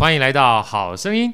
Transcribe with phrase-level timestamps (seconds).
[0.00, 1.30] 欢迎来到好声音。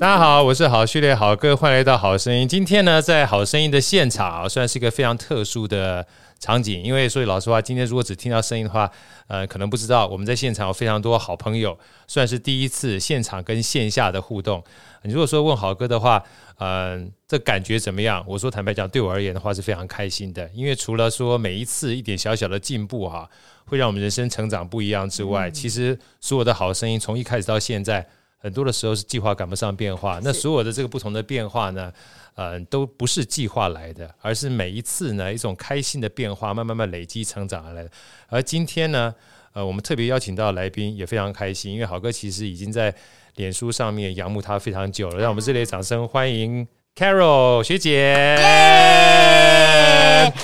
[0.00, 2.48] 大家好，我是好序列好哥，欢迎来到好声音。
[2.48, 6.04] 今天呢，在好声音的现场啊，算是一个非常特殊的
[6.42, 8.90] 场景，因为说句老实话，今天如果只听到声音的话，
[9.28, 11.78] 呃，可能不知道我们在现场有非常多好朋友，
[12.08, 14.60] 算是第一次现场跟线下的互动。
[15.04, 16.20] 你如果说问好哥的话，
[16.58, 18.24] 嗯、呃，这感觉怎么样？
[18.26, 23.30] 我说坦白讲，对我而言的话是非常开心的，因为除了说每一次一点小小的进步哈，
[23.66, 28.04] 会让我们人生成长不一样之外，嗯、其实所有的好声音从一开始到现在。
[28.42, 31.92] 很多的时候是计划赶不上变化，那所有的这个不同的变化呢，
[32.34, 37.90] 呃，都不是计划来的，而是每一次呢一种开心的变化，慢慢慢累积成长而来的。
[38.26, 39.14] 而今天呢，
[39.52, 42.92] 呃，我们特别邀请到的来宾也非常开心，因为好哥其实已经在
[43.36, 46.66] 脸书上面仰慕他非常久了，让我们热烈掌声欢迎。
[46.94, 48.36] Carol 学姐，耶！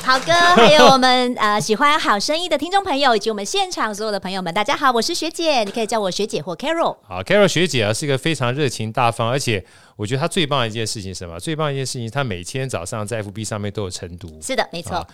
[0.02, 6.96] 好哥，还有我们呃喜欢好声音的听众朋友，以及我们现场所有的朋友们，大家好，我是学姐，你可以叫我学姐或 Carol。
[7.06, 9.62] 好，Carol 学姐啊，是一个非常热情大方，而且
[9.96, 11.38] 我觉得她最棒的一件事情是什么？
[11.38, 14.40] 最棒的一件事情，她每天早上在 FB 上面都有晨读。
[14.40, 15.06] 是的，没错。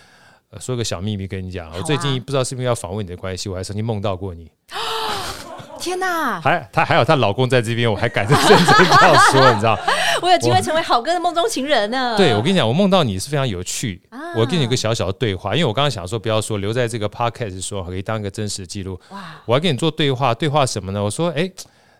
[0.51, 4.49] 呃，说个小秘密跟你讲，啊、我最近不知道是不是要访问你的关系，我还曾经梦到过你。
[5.85, 6.41] 天哪！
[6.41, 9.77] 还她还有她老公在这边，我还敢认真这样说，你知道？
[10.23, 12.15] 我有机会成为好哥的梦中情人呢。
[12.17, 14.01] 对，我跟你讲，我梦到你是非常有趣。
[14.09, 18.99] 啊、我跟你有个小小的对话，因为我刚刚想说，不要说留在这个 podcast 说，可以当一个真实记录。
[19.11, 19.35] 哇！
[19.45, 21.03] 我要跟你做对话，对话什么呢？
[21.03, 21.47] 我说，哎，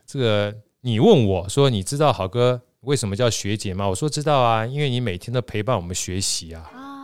[0.07, 3.87] 这个你问我说，你知道好哥为什么叫学姐吗？
[3.87, 6.63] 我说知道啊，因为你每天都陪伴我们学习啊。
[6.75, 6.94] 哦，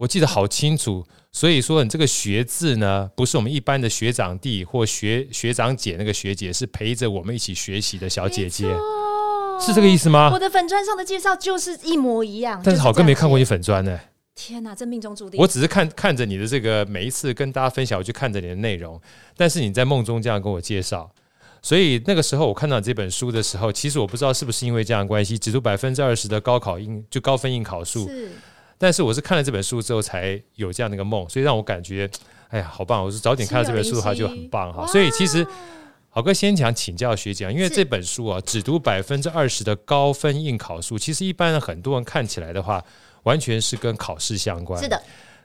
[0.00, 1.04] 我记得好清楚。
[1.30, 8.66] 所以说，你这个“学”字呢，不是我们一般的学长弟或学学长姐那个学姐，是陪着我们一起学习的小姐姐，
[9.60, 10.30] 是这个意思吗？
[10.32, 12.60] 我的粉砖上的介绍就是一模一样。
[12.64, 14.00] 但是好哥没看过你粉砖呢。
[14.34, 15.38] 天哪，这命中注定。
[15.38, 18.98] 我只是看看着你的这个每一次跟大家分享，我就看着你的内容。
[19.36, 21.08] 但是你在梦中这样跟我介绍，
[21.62, 28.10] 所以那个时候我看到这本书的时候，其实我不知道是不是因为这样的关系，只读百分之二十的高考应就高分应考数。
[28.80, 28.86] 是。
[28.90, 32.10] 但是我是看了这本书之后才有这样的一个梦，所以让我感觉，
[32.48, 33.04] 哎呀，好棒！
[33.04, 34.86] 我是早点看到这本书的话就很棒哈。
[34.86, 35.46] 所以其实
[36.08, 42.82] 好哥先想请教学姐，因为这本书啊，只读百分之二十的高分应考书，其实一般很多人看起来的话，
[43.24, 44.82] 完全是跟考试相关。
[44.82, 45.00] 是的。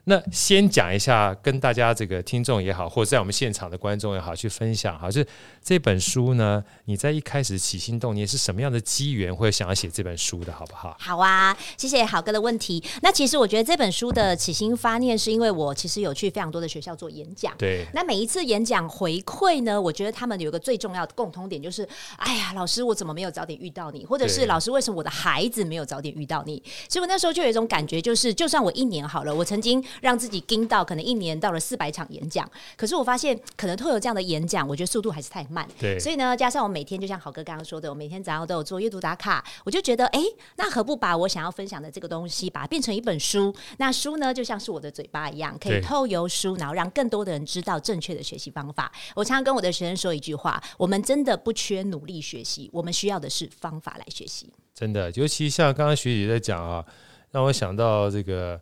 [0.05, 5.27] 那先讲一下，跟大家这个听众也好，或者在我们现场的观众也好，去分享哈，就是
[5.63, 10.95] 这本书呢，你在一开始起心动念是什么样的机缘，会想要写这本书的，好不好？
[10.99, 12.83] 好啊，谢谢好哥的问题。
[13.01, 17.51] 那其实我觉得这本书的起心发念，是因为我其实有去非常多的学校做演讲。
[17.57, 17.83] 对。
[17.93, 21.87] 那每一次演讲回馈呢，我觉得他们有一个最重要的共通点，就是
[22.17, 24.05] 哎呀，老师，我怎么没有早点遇到你？
[24.05, 26.61] 或者是老师，为什么我的孩子没有早点遇到你？
[26.87, 29.83] 所以我那时候就有一种感觉，就是就算我一年好了，我曾经。
[30.01, 35.67] 让自己盯到可能一年到了四百场演讲，可是我发现可能透有这样的演讲，我觉得速度还是太慢。
[35.79, 40.21] 对，所以呢，加上我每天就像好哥刚刚说的，我每天早上都有做阅读打卡，我就觉得，哎，
[40.57, 43.53] 那何不把我想要分享的这个东西，把它变成一本书？
[43.77, 48.91] 那书呢，就像是我的嘴巴一样，可以透由书，然后让更多的人知道正确的学习方法。
[49.15, 54.49] 我常常跟我的学生说一句话：我们真的不缺努力学习，我们需要的是方法来学习。
[54.73, 56.85] 真的，尤其像刚刚学姐在讲啊，
[57.31, 58.59] 让我想到这个。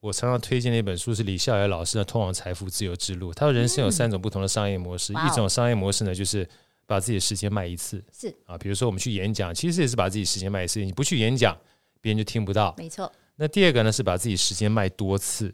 [0.00, 3.30] 我常常推荐的一本书是李笑来老师的《通往财富自由之路》。
[3.34, 6.46] 他说，人生有三种不同的商业模式，嗯、一种商业模式呢，就是
[6.86, 8.02] 把自己的时间卖一次。
[8.12, 10.84] 是啊，比如说我们去演讲，其实也是把自己时间卖一次。
[10.84, 11.56] 你不去演讲，
[12.00, 12.74] 别人就听不到。
[12.78, 13.10] 没错。
[13.36, 15.52] 那第二个呢，是把自己时间卖多次。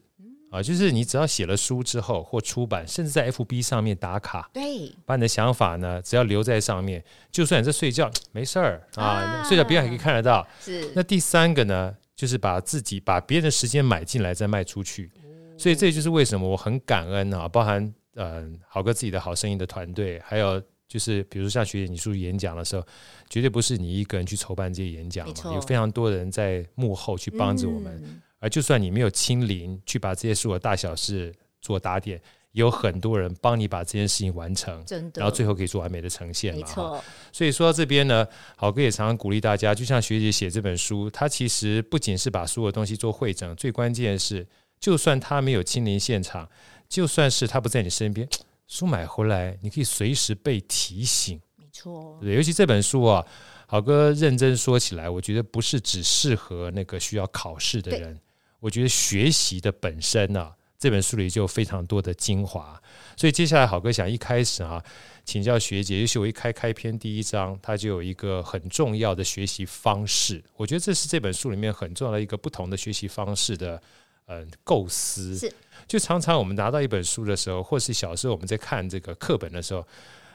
[0.50, 10.46] 啊，就是你只要写了书之后或出版，甚至在 FB 上面打卡，对，把你的想法呢，只要留在上面，就算你在睡觉，没事儿啊，啊睡觉别人还可以看得到。
[10.60, 10.92] 是。
[10.94, 11.96] 那第三个呢？
[12.22, 15.10] 就是把自己把别人的时间买进来再卖出去，
[15.58, 22.86] 所以这就是为什么我很感恩啊，包含嗯好哥自己的好声音的团队，还有就是比如像学姐你出去演讲的时候，
[23.28, 32.22] 绝对不是你一个人去筹办这些演讲嘛，有非常多人在幕后去帮着我们，而就算你没有亲临去把这些所有大小事做打点。
[32.52, 36.60] 有很多人帮你把这件事情完成，真的，然后最后可以做完美的呈现嘛。
[36.60, 37.02] 没错。
[37.32, 38.26] 所以说到这边呢，
[38.56, 44.46] 好哥也常常鼓励大家，就像学姐写这本书，他其实不仅是把所有东西做会整，最关键的是，
[44.78, 46.46] 就算他没有亲临现场，
[46.88, 48.28] 就算是他不在你身边，
[48.68, 51.40] 书买回来你可以随时被提醒。
[51.56, 52.18] 没错。
[52.20, 53.24] 对，尤其这本书啊，
[53.66, 58.20] 好哥认真说起来，我觉得不是只适合那个需要考试的人，
[58.60, 60.54] 我觉得学习的本身啊。
[60.82, 62.76] 这本书里就有非常多的精华，
[63.16, 64.82] 所以接下来好哥想一开始啊，
[65.24, 73.80] 请教学姐，也许我一开开篇第一章，它就有一个很重要的学习方式，我觉得这是这本书里面很重要的一个不同的学习方式的
[74.26, 75.36] 嗯构思。
[75.36, 75.54] 是，
[75.86, 79.86] 就常常我们拿到一本书的时候，或是小时候我们在看这个课本的时候，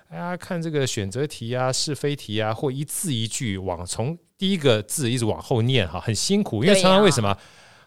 [0.07, 6.63] 哎呀，看这个选择题啊、是非题啊，或一字一句往从第一个字一直往后念哈，很辛苦。
[6.63, 7.37] 因为常常为什么？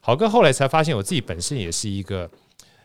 [0.03, 2.31] 好哥后来才发现，我自己本身也是一个。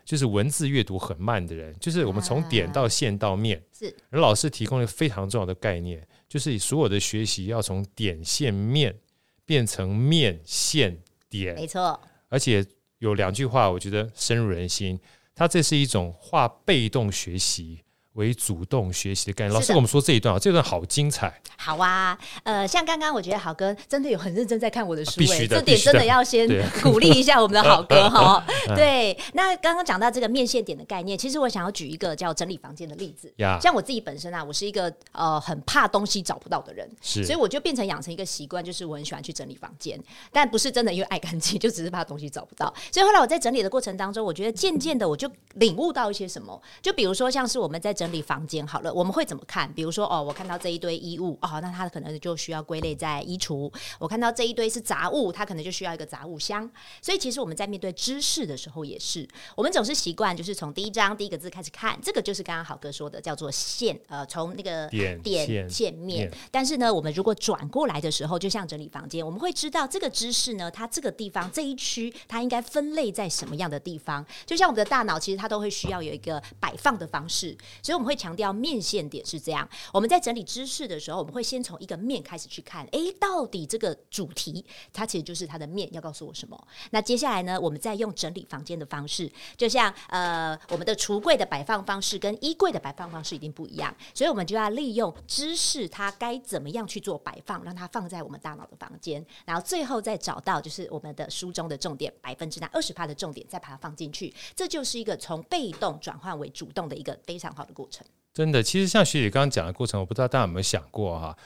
[0.06, 3.96] 就是文字阅读很慢的人，就是我们从点到线到面，啊、是。
[4.12, 8.96] 而老师提供了非常重要的概念，就是所有的学习要从点线面
[9.44, 10.96] 变成面线
[11.28, 12.00] 点，没错。
[12.30, 12.63] 而且
[13.00, 15.00] 有两句话，我觉得深入人心，
[15.34, 17.81] 它这是一种化被动学习
[18.16, 19.54] 为主动学习的概念。
[19.54, 21.42] 老师跟我们说这一段啊，这段好精彩。
[21.58, 26.48] 好啊，呃，像刚刚我觉得好哥真的有很认真在看我的书，必须的，这点真的要先
[26.84, 28.46] 鼓励一下我们的好哥哈。
[28.76, 33.34] 对，那刚刚讲到这个面线点的概念，其实我想要举一个叫整理房间的例子。
[33.62, 40.00] 像我自己本身啊，我是一个呃很怕东西找不到的人，所以我就变成养成一个习惯，就是我很喜欢去整理房间，
[40.32, 42.74] 但不是真的因为爱干净，就只是怕东西找不到。
[42.92, 49.72] 所以后来我在整理的过程当中，我觉得渐渐的我就领悟到一些什么，就比如说像是我们在整理房间好了，我们会怎么看？
[49.74, 53.72] 比如说哦，我看到这一堆衣物哦，那它可能就需要归类在衣橱。
[54.00, 56.69] 我看到这一堆是杂物，它可能就需要一个杂物箱。
[57.02, 66.31] 所以其实我们在面对知识的时候也是，我们总是习惯就是从第一章第一个字开始看，这个就是刚刚好哥说的叫做线，呃，从那个点点线面。
[66.52, 74.25] 但是呢，我们如果转过来的时候，就像整理房间，我们会知道这个知识呢，它这个地方这一区它应该分类在什么样的地方。
[74.46, 79.68] 就像我们的大脑，其实它都会需要有一个摆放的方式，所以我们会强调面线点是这样。
[79.94, 86.68] 我们在整理知识的时候，我们会先从一个面开始去看，哎，到底这个主题它其实就是它的面要告诉我什么。
[86.92, 108.06] 那接下来呢，我们再用整理房间的方式，就像呃我们的橱柜的摆放方式跟衣柜的摆放方式一定不一样，所以我们就要利用知识它该怎么样去做摆放，让它放在我们大脑的房间，然后最后再找到就是我们的书中的重点百分之那二十趴的重点，再把它放进去，这就是一个从被动转换为主动的一个非常好的过程。
[108.34, 111.38] 真的，其实像学姐刚刚讲的过程，我不知道大家有没有想过哈，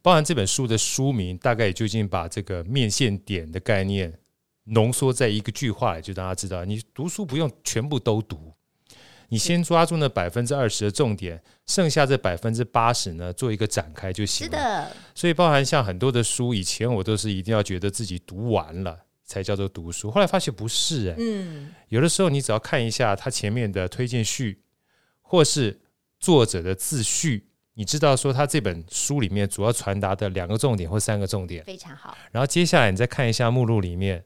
[0.00, 4.18] 包含这本书的书名，大概也就已经把这个面线点的概念
[4.64, 8.54] 浓缩在一个句话里，就大家知道，你读书不用全部都读，
[9.28, 14.50] 你先抓住那百分之二十的重点，剩下这百分之八十呢，做一个展开就行了。
[14.50, 24.62] 是的，所以包含像很多的书，以前我都是一定要觉得自己读完了才叫做读书，后来发现不是哎，嗯，有的时候你只要看一下它前面的推荐序，
[25.20, 25.78] 或是
[26.18, 32.16] 作者的自序，你知道说他这本书里面主要传达的两个重点或三个重点，非常好。
[32.32, 34.24] 然后接下来你再看一下目录里面，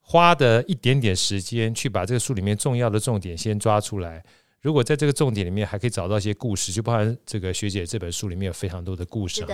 [0.00, 4.24] 花的一点点时间去把这个书里面重要的重点先抓出来。
[4.60, 9.46] 如果在这个重点里面还可以找到一些故事，就包含这个学姐这本书里面有非常多的故事，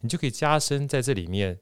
[0.00, 1.58] 你就可以加深在这里面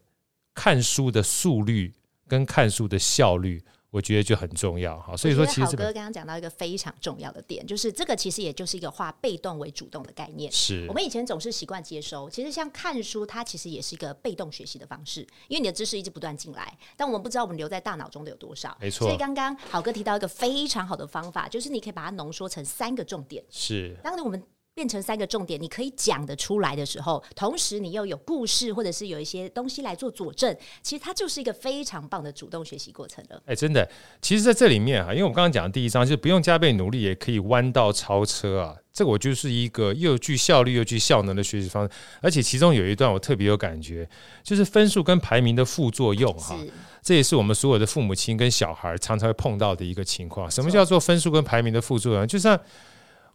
[0.53, 1.93] 看书的速率
[2.27, 3.63] 跟看书的效率。
[3.91, 10.51] 我觉得就很重要哈，所以说其实好哥刚刚讲到一个非常重要的点，就是这个其实也就是一个化被动为主动的概念。
[10.51, 18.77] 是我们以前总是习惯接收，其实像看书，它其实也是一个被动学习的方式，因为你的知识一直不断进来，但我们不知道我们留在大脑中的有多少。
[18.79, 19.07] 没错。
[19.07, 23.43] 所以刚刚好哥提到一个非常好的方法，就是你可以把它浓缩成三个重点。
[23.49, 23.97] 是。
[24.03, 24.41] 当我们
[24.79, 33.43] 变成三个重点，你可以讲得出来的时候，同时你又有故事，或者是有一些东西来做佐证，其实它就是一个非常棒的主动学习过程了。
[33.45, 33.85] 哎，真的，
[34.21, 41.91] 其实在这里面哈，因为我刚刚讲的第一章就是不用加倍努力也可以弯道超车啊，这个我就是一个又具效率又具效能的学习方式。
[42.21, 44.09] 而且其中有一段我特别有感觉，
[44.41, 46.57] 就是分数跟排名的副作用哈，
[47.03, 50.49] 这也是我们所有的父母亲跟小孩常常会碰到的一个情况。
[50.49, 52.25] 什么叫做分数跟排名的副作用？
[52.25, 52.57] 就像。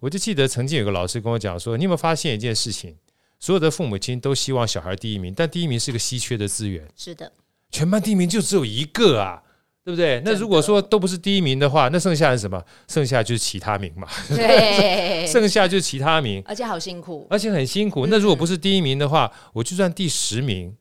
[0.04, 2.94] 我就记得曾经有个老师跟我讲说：“你有没有发现一件事情？
[3.40, 6.86] 所有的父母亲都希望小孩第一名，但第一名是个稀缺的资源。
[6.94, 7.32] 是的，
[7.70, 9.42] 全班第一名就只有一个啊，
[9.82, 10.20] 对不对？
[10.22, 12.62] 那如果说都不是第一名的话，那剩下是什么？
[12.86, 14.06] 剩下就是其他名嘛。
[14.28, 18.06] 对， 剩下就是其他名，而且好辛苦，而且很辛苦。
[18.06, 20.76] 那如果不是第一名的话，我就算第十名、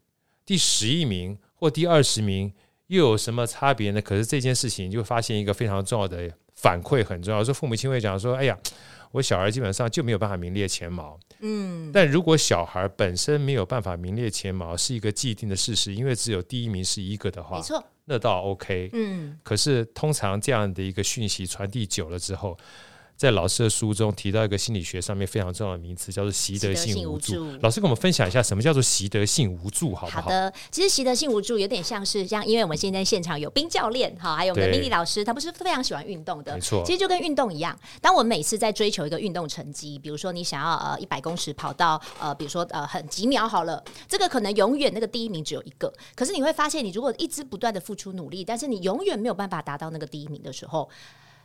[0.45, 2.51] 第十一名或第二十名，
[2.87, 4.01] 又有什么差别呢？
[4.01, 7.41] 可是这件事情就发现一个非常重要的反馈，很重要。
[7.41, 8.59] 说父母亲会讲说：‘哎呀。’
[9.13, 19.37] 我小孩基本上就没有办法名列前茅，嗯，但如果小孩本身没有办法名列前茅，是一个既定的事实，因为只有第一名是一个的话，没错，那倒 OK，嗯。
[19.43, 22.57] 可是通常这样的一个讯息传递久了之后，
[23.23, 27.49] 在老师的书中提到一个心理学上面非常重要的名词，叫做习得性无助。
[27.61, 30.21] 老师跟我们分享一下什么叫做习得性无助，好不好？
[30.23, 36.83] 好的，其实习得性无助有点像是像，因为我们现在现场有冰教练哈，还有我们的 Mindy 老师，他不是非常喜欢运动的，没错。
[36.85, 50.89] 其实就跟运动一样，当我们每次在追求一个运动成绩，比如说你想要呃一百公尺跑到呃，比如说呃很几秒好了，这个可能永远那个第一名只有一个，可是你会发现，你如果一直不断的付出努力，但是你永远没有办法达到那个第一名的时候。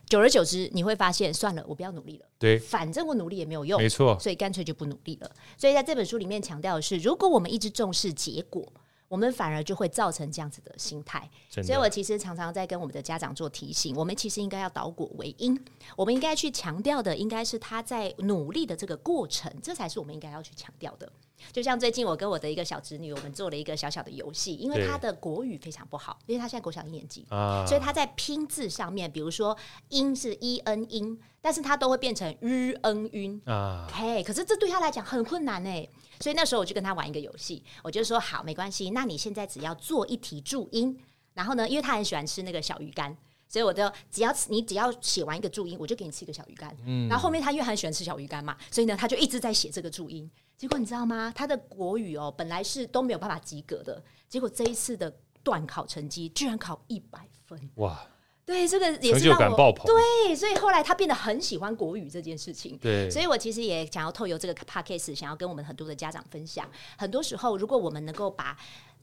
[0.09, 2.25] 久而久之，你会发现，算了，我不要努力了。
[2.39, 5.31] 对，反正我努力也没有用，没错，所以干脆就不努力了。
[5.55, 8.67] 所以在这本书里面强调的是，如果我们一直重视结果，
[9.07, 11.29] 我们反而就会造成这样子的心态。
[11.49, 15.55] 所以我其实常常在跟我们的家长做提醒，我们其实应该要倒果为因，
[15.95, 21.11] 我们应该去强调的，应该是他在努力的这个过程，这才是我们应该要去强调的。
[21.51, 29.57] 就像最近我跟我的一个小侄女，我们做了一个小小的游戏，因为她的国语非常不好，因为她现在国小一年级，啊、所以她在拼字上面，比如说
[29.89, 35.89] “音”是 “e n 音”，但是她都会变成 “r n 晕”啊，嘿，可是这对她来讲很困难呢。
[36.19, 40.97] 所以那时候我就跟她玩一个游戏，我就说好，没关系，那你现在只要做一题注音，
[41.33, 43.15] 然后呢，因为她很喜欢吃那个小鱼干。
[43.49, 46.73] 所以我就只要你只要写完一个注音，我就给你吃一个小鱼干。
[46.85, 50.29] 嗯，然后后面他因为很喜欢吃小鱼干嘛，所以呢他就一直在写这个注音。
[50.55, 51.33] 结果你知道吗？
[51.35, 55.13] 他的国语哦本来是都没有办法及格的，结果这一次的
[55.43, 57.59] 段考成绩居然考一百分。
[57.75, 57.99] 哇！
[58.45, 59.71] 对，这个也是让我。
[59.85, 62.75] 对，所以后来他变得很喜欢国语这件事情。
[62.79, 66.67] 对，所以我其实也想要透由这个 podcast 想要跟我们很多的家长分享。
[66.97, 68.57] 很多时候，如果我们能够把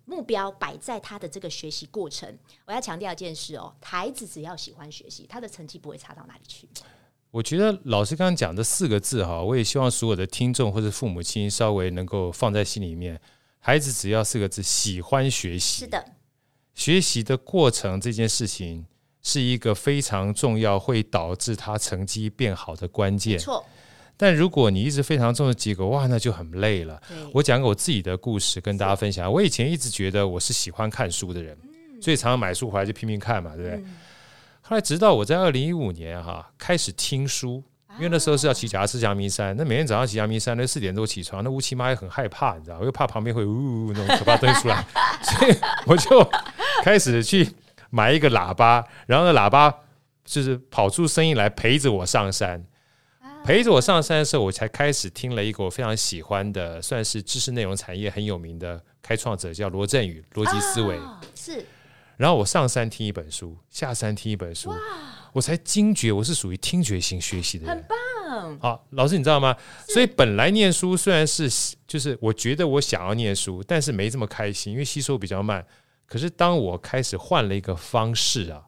[0.06, 6.66] 目标摆在他的这个学习过程，我要强调一件事哦，孩子只要喜欢学习，他的成绩不会差到哪里去。
[7.32, 13.20] 我觉得老师刚刚讲的四个字哈，我也希望所有的听众或者父母亲稍微能够放在心里面。
[13.58, 15.80] 孩子只要四个字，喜欢学习。
[15.80, 16.02] 是的，
[16.72, 18.86] 学习的过程这件事情
[19.22, 23.38] 是一个非常重要，会导致他成绩变好的关键。
[23.38, 23.64] 错。
[24.16, 27.00] 但如果你一直非常重视结果，哇，那就很累了。
[27.34, 29.30] 我讲个我自己的故事跟大家分享。
[29.30, 31.56] 我以前一直觉得我是喜欢看书的人，
[32.00, 33.84] 所以常常买书回来就拼命看嘛，对不对？
[34.62, 37.62] 后来直到我在二零一五年哈开始听书，
[37.98, 44.84] 因为那时候是要骑脚踏车阳明山，那每天早上骑阳明山，那四点多起床，那乌漆嘛也很害怕，你知道，我又怕旁边会呜呜那种可怕东西出来，
[45.22, 45.54] 所以
[45.86, 46.28] 我就
[46.82, 47.48] 开始去
[47.90, 49.72] 买一个喇叭，然后那喇叭
[50.24, 52.64] 就是跑出声音来陪着我上山。
[53.46, 60.96] 陪着我上山的时候，我才开始听了一个我非常喜欢的，算是知识内容产业很有名的开创者，叫罗振宇，逻辑思维。
[60.96, 61.64] 哦，是。
[62.16, 64.76] 然后我上山听一本书，下山听一本书，哇
[65.32, 67.76] 我才惊觉我是属于听觉型学习的人。
[67.76, 68.58] 很棒。
[68.58, 69.56] 好，老师你知道吗？
[69.90, 71.48] 所以本来念书虽然是
[71.86, 75.64] 就是我觉得我想要念书，但是没这么开心，因为吸收比较慢。
[76.04, 78.65] 可是当我开始换了一个方式啊。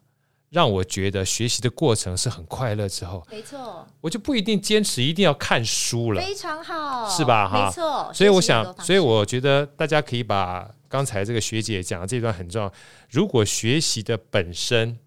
[0.49, 7.47] 让我觉得学习的过程是很快乐之后，没错，我就不一定坚持一定要看书了，非常好，是吧？
[7.47, 8.11] 哈，没错。
[8.13, 12.73] 所以我想，所以我觉得大家可以把刚才这个学姐讲的这段很重要。
[13.11, 14.97] 如果学习的本身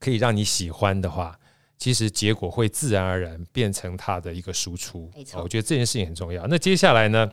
[0.00, 1.38] 可以让你喜欢的话，
[1.78, 5.08] 其实结果会自然而然变成它的一个输出。
[5.14, 6.44] 没错，我觉得这件事情很重要。
[6.48, 7.30] 那接下来呢，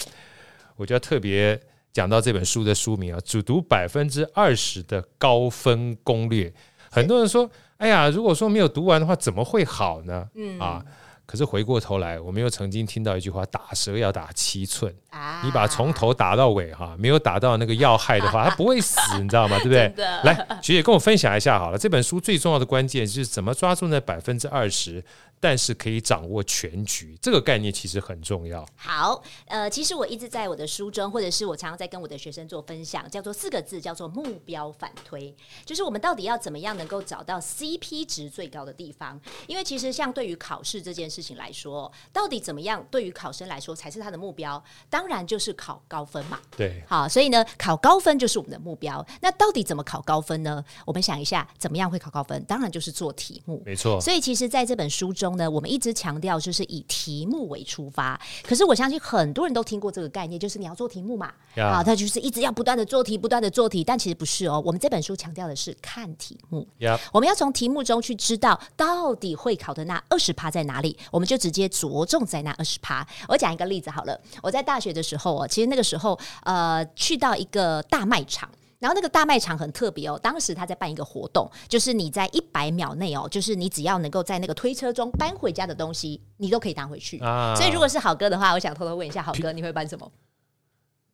[0.75, 1.59] 我就要特别
[1.91, 6.53] 讲到这本书的书名啊，只读百分之二十的高分攻略。
[6.91, 10.83] 很多人说：“哎呀，如果说没有读完的话，怎么会好呢？”嗯啊，
[11.25, 19.57] 可是回过头来，我们又曾经听到一句话：“打蛇要打七寸。”啊，你把从头打到尾哈，没有打到那个要害的话， 它不会死，你知道吗？
[19.63, 20.05] 对不对？
[20.25, 21.77] 来，学姐跟我分享一下好了。
[21.77, 25.03] 这本书最重要的关键就是怎么抓住那百分之二十。
[25.41, 28.63] 但是可以掌握全局，这个概念其实很重要。
[28.75, 39.19] 好，呃，其实我一直在我的书中，或者是我常常在跟我的学生做分享，叫做四个字，叫做目标反推，就是我们到底要怎么样能够找到 CP 值最高的地方？
[39.47, 44.63] 因为其实像对于考试这件事情来说，到底怎么样对于考生来说才是他的目标？
[44.91, 46.39] 当然就是考高分嘛。
[46.55, 49.03] 对，好，所以呢，考高分就是我们的目标。
[49.19, 50.63] 那到底怎么考高分呢？
[50.85, 52.43] 我们想一下，怎么样会考高分？
[52.43, 53.63] 当然就是做题目。
[53.65, 53.99] 没错。
[53.99, 55.30] 所以其实在这本书中。
[55.37, 64.61] 呢，我们一直强调就是以题目为出发，可是我相信很多人都听过这个概念，就是你要做题目嘛.啊，他就是一直要不断的做题，不断的做题，但其实不是哦。
[64.65, 66.67] 我们这本书强调的是看题目.
[67.11, 73.05] 我们要从题目中去知道到底会考的那二十趴在哪里，我们就直接着重在那二十趴。
[73.27, 78.49] 我讲一个例子好了，我在大学的时候哦，其实那个时候呃，去到一个大卖场。
[78.81, 87.19] 然后那个大卖场很特别哦，当时他在办一个活动，就是你在一百秒内哦，就是你只要能够在那个推车中搬回家的东西，你都可以拿回去。
[87.19, 90.11] 啊，所以如果是好哥的话，我想偷偷问一下好哥，你会搬什么？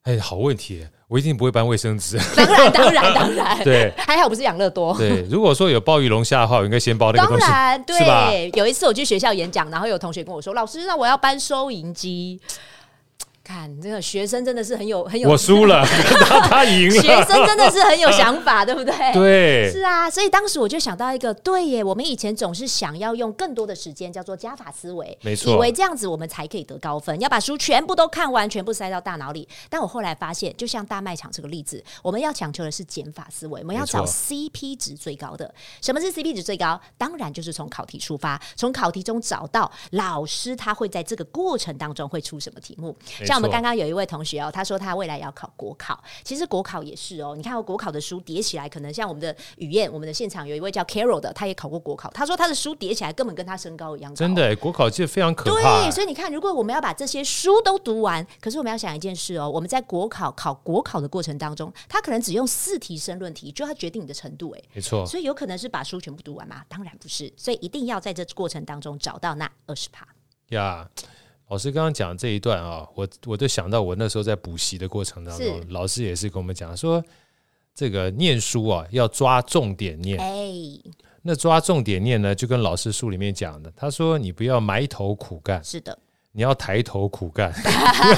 [0.04, 2.18] 哎，好问题，我一定不会搬卫生纸。
[2.34, 3.60] 当然，当然，当然。
[3.66, 4.98] 对，还好不是养乐多。
[4.98, 7.42] 对，如果说有鲍鱼龙虾的话，我应该先包那个东西。
[7.46, 8.50] 当然，对。
[8.56, 12.40] 有一次我去学校演讲，然后有同学跟我说：“老师，那我要搬收银机。”
[13.48, 15.86] 看这个学生真的是很有很有，我输了，
[16.50, 17.02] 他赢了。
[17.02, 18.94] 学生真的是很有想法，对不对？
[19.14, 20.10] 对，是啊。
[20.10, 29.48] 所以当时我就想到一个，对耶，我们以前总是想要用更多的时间，叫做加法思维，没错，以为这样子我们才可以得高分，要把书全部都看完，全部塞到大脑里。
[29.70, 35.54] 但我后来发现，就像大卖场这个例子，我们要强求的是减法思维，我们要找 CP 值最高的。
[35.82, 36.80] 什么是 CP 值最高？
[36.98, 42.94] 当然就是从考题出发，从考题中找到老师他会在这个过程当中会出什么题目。
[43.26, 44.18] 像我们刚刚有一位同。
[44.28, 47.34] 学哦，他说他未来要考国考，其实国考也是哦。
[47.34, 52.10] 你看，国考的书叠起来，可能像我们的雨燕，我们的现场有一位叫 Carol 的，他也考过国考。
[52.10, 54.16] 他说他的书叠起来根本跟他身高一样高。
[54.16, 55.82] 真的，国考其实非常可怕。
[55.82, 64.52] 对，所以你看，如果我们要把这些书都读完，可是我们要想一件事哦，我们在国考考国考的过程当中，他可能只用四题申论题，就要决定你的程度。
[64.52, 65.06] 哎，没错。
[65.06, 66.64] 所以有可能是把书全部读完吗？
[66.68, 67.32] 当然不是。
[67.38, 70.06] 所以一定要在这过程当中找到那二十趴。
[70.50, 70.90] 呀。
[70.96, 71.06] Yeah.
[71.50, 77.02] 老师刚刚讲这一段啊，我我就想到我那时候在补习的过程当中，老师也是跟我们讲说，
[77.74, 80.20] 这个念书啊要抓重点念。
[80.20, 80.52] 哎，
[81.22, 85.98] 那抓重点念呢，就跟老师书里面讲的，他说你不要埋头苦干，是的，
[86.34, 87.54] 你要抬头苦干，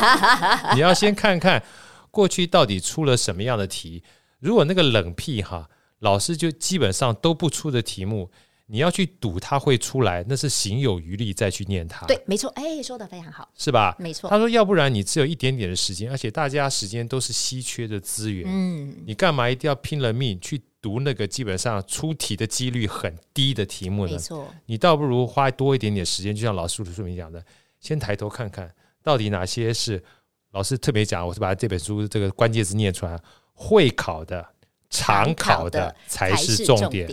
[0.73, 1.63] 你要先看看
[2.09, 4.03] 过去到底出了什么样的题，
[4.39, 5.69] 如果那个冷僻哈，
[5.99, 8.31] 老师就基本上都不出的题目。
[8.71, 12.05] 你要去赌他会出来，那是行有余力再去念它。
[12.05, 13.95] 对，没错，哎，说得非常好，是吧？
[13.97, 14.29] 没错。
[14.29, 24.11] 他说，要不然你只有一点点的时间，而且大家时间都是稀缺的资源，嗯，你干嘛一定要拼了命去读那个基本上出题的几率很低的题目呢？
[24.11, 27.43] 没错，你倒不如花多一点点时间，就像老师的书明讲的，
[27.79, 28.71] 先抬头看看
[29.01, 30.03] 到底哪些是
[30.51, 33.19] 老师特别讲，我是把这本书这个关键字念出来，
[33.55, 34.47] 会考的、
[34.91, 37.09] 常考的才是重点。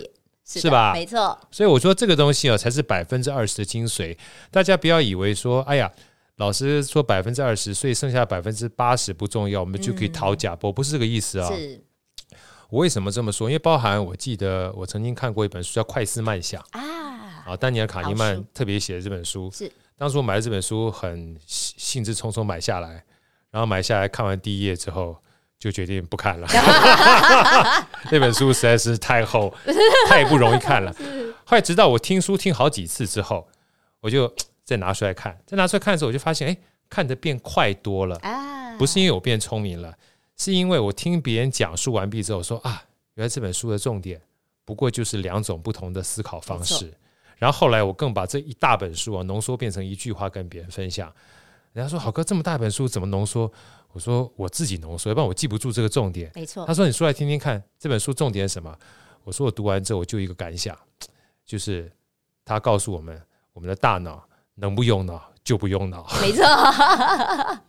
[0.47, 0.93] 是，是吧？
[0.93, 4.17] 没错，所以我说这个东西哦，才是百分之二十的精髓。
[4.49, 5.91] 大家不要以为说，哎呀，
[6.37, 11.53] 老师说百分之二十，所以剩下百分之八十不重要，我们就可以讨假包，嗯、不是这个意思啊。
[11.53, 11.83] 是。
[12.69, 13.49] 我为什么这么说？
[13.49, 19.51] 因为包含我记得我曾经看过一本书叫《快思慢想》啊，啊，丹尼尔·卡尼曼特别写的这本书。
[19.51, 19.69] 是。
[19.97, 23.03] 当时我买了这本书，很兴致冲冲买下来，
[23.51, 25.17] 然后买下来看完第一页之后。
[25.59, 26.47] 就决定不看了，
[28.11, 29.53] 那本书实在是太厚，
[30.07, 30.93] 太不容易看了。
[31.43, 33.47] 后来直到我听书听好几次之后，
[33.99, 34.31] 我就
[34.63, 35.37] 再拿出来看。
[35.45, 36.57] 再拿出来看的时候，我就发现，哎，
[36.89, 38.19] 看得变快多了。
[38.77, 39.93] 不是因为我变聪明了，
[40.37, 42.83] 是因为我听别人讲述完毕之后说啊，
[43.15, 44.21] 原来这本书的重点
[44.63, 46.93] 不过就是两种不同的思考方式。
[47.37, 51.11] 然后后来我更把这一大本书啊浓缩变成一句话跟别人分享。
[51.73, 53.51] 人家说好哥这么大本书怎么浓缩？
[53.97, 56.31] 我说我自己浓缩，要不然我记不住这个重点。
[56.35, 56.63] 没错。
[56.67, 58.71] 他说你说来听听看，这本书重点是什么？
[59.23, 60.77] 我说我读完之后我就一个感想，
[61.43, 61.91] 就是
[62.45, 63.19] 他告诉我们，
[63.53, 66.05] 我们的大脑能不用脑就不用脑。
[66.21, 66.45] 没错。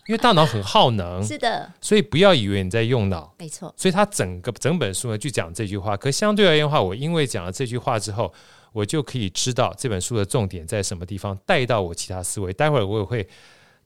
[0.07, 1.25] 因为大脑很耗能。
[1.25, 1.73] 是的。
[1.81, 3.33] 所以不要以为你在用脑。
[3.39, 3.73] 没错。
[3.75, 5.97] 所以他整个整本书呢就讲这句话。
[5.97, 8.31] 可相对而言的话，我因为讲了这句话之后，
[8.73, 12.53] 我就可以知道这本书的重点在什么地方，带到我其他思维。
[12.53, 13.27] 待会儿我也会。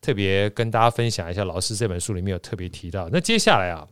[0.02, 3.08] 特别跟大家分享一下，老师这本书里面有特别提到。
[3.12, 3.86] 那接下来啊，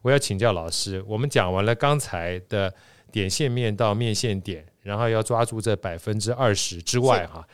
[0.00, 2.72] 我要请教老师，我们讲完了刚才的
[3.12, 7.46] 点线面到面线点，然后要抓住这百分之二十之外哈，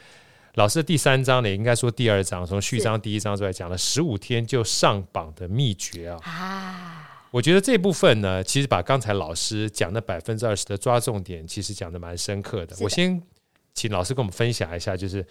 [0.54, 6.20] 老师第三章呢，应该说第二章，从序章第一章之外讲了十五天就上榜的秘诀啊。
[6.22, 12.76] 啊，我觉得这部分呢，其实把刚才老师讲的百分之二十的抓重点，其实讲的蛮深刻的。
[12.78, 13.20] 我先
[13.74, 15.26] 请老师跟我们分享一下，就是。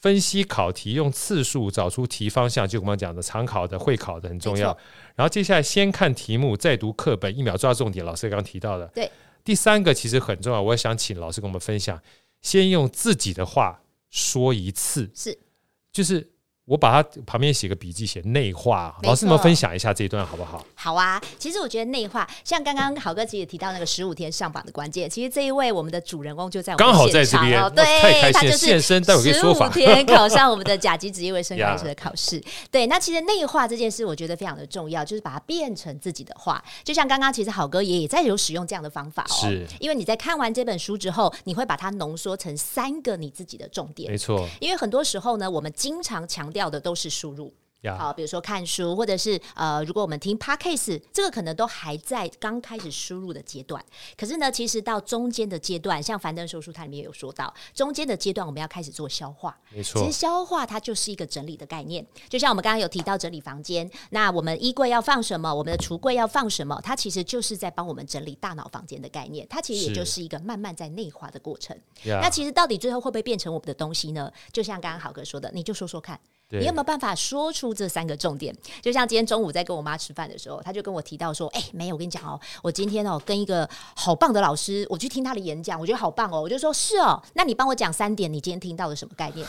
[0.00, 4.76] 分析考题，用次数找出题方向，就我们讲的常考的、会考的很重要。
[5.14, 8.04] 然后接下来先看题目，再读课本，一秒抓重点。
[8.04, 9.10] 老师刚刚提到的，对。
[9.42, 12.00] 第三个其实很重要，我也想请老师跟我们分享，
[12.42, 13.80] 先用自己的话
[14.10, 15.38] 说一次，是，
[15.90, 16.33] 就是。
[16.66, 18.96] 我把它旁边写个笔记，写内化。
[19.02, 20.64] 老师，们分享一下这一段好不好？
[20.74, 32.42] 好啊，其实我觉得内化，像刚刚好哥其实也提到那个十五天上榜的关键，其实这一位我们的主人公就在我们刚好在这边，对，他就是十五天考上我们的甲级职业卫生管理师的 考试。
[32.70, 36.64] 对，那其实内化这件事，我觉得非常的重要，就是把它变成自己的话。
[36.82, 44.48] 就像刚刚其实好哥也也在有使用这样的方法哦，是，因为你在看完这本书之后，你会把它浓缩成三个你自己的重点，没错。
[44.60, 47.52] 因为很多时候呢，我们经常强调的都是输入.
[47.98, 53.84] 好，比如说看书，或者是呃，如果我们听 Podcast，这个可能都还在刚开始输入的阶段。
[54.16, 59.54] 可是呢，其实到中间的阶段，像樊登说书，它里面有说到，中间的阶段我们要开始做消化。
[59.70, 62.02] 没错，其实消化它就是一个整理的概念。
[62.30, 69.46] 就像我们刚刚有提到整理房间，那我们衣柜要放什么，我们的橱柜要放什么，它其实就是在帮我们整理大脑房间的概念。
[69.50, 71.78] 它其实也就是一个慢慢在内化的过程。
[72.02, 74.32] 那其实到底最后会不会变成我们的东西呢？
[74.50, 76.18] 就像刚刚好哥说的，你就说说看。
[76.50, 78.54] 你有没有办法说出这三个重点？
[78.80, 89.44] 就像今天中午在跟我妈吃饭的时候，她就跟我提到说：“哎、欸，没有，我跟你讲哦，我今天哦跟一个好棒的老师，我去听他的演讲，我觉得好棒哦。”我就说：“是哦，那你帮我讲三点，你今天听到了什么概念？”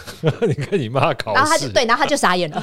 [0.47, 2.59] 你跟你妈考，然后他就对，然后他就傻眼了。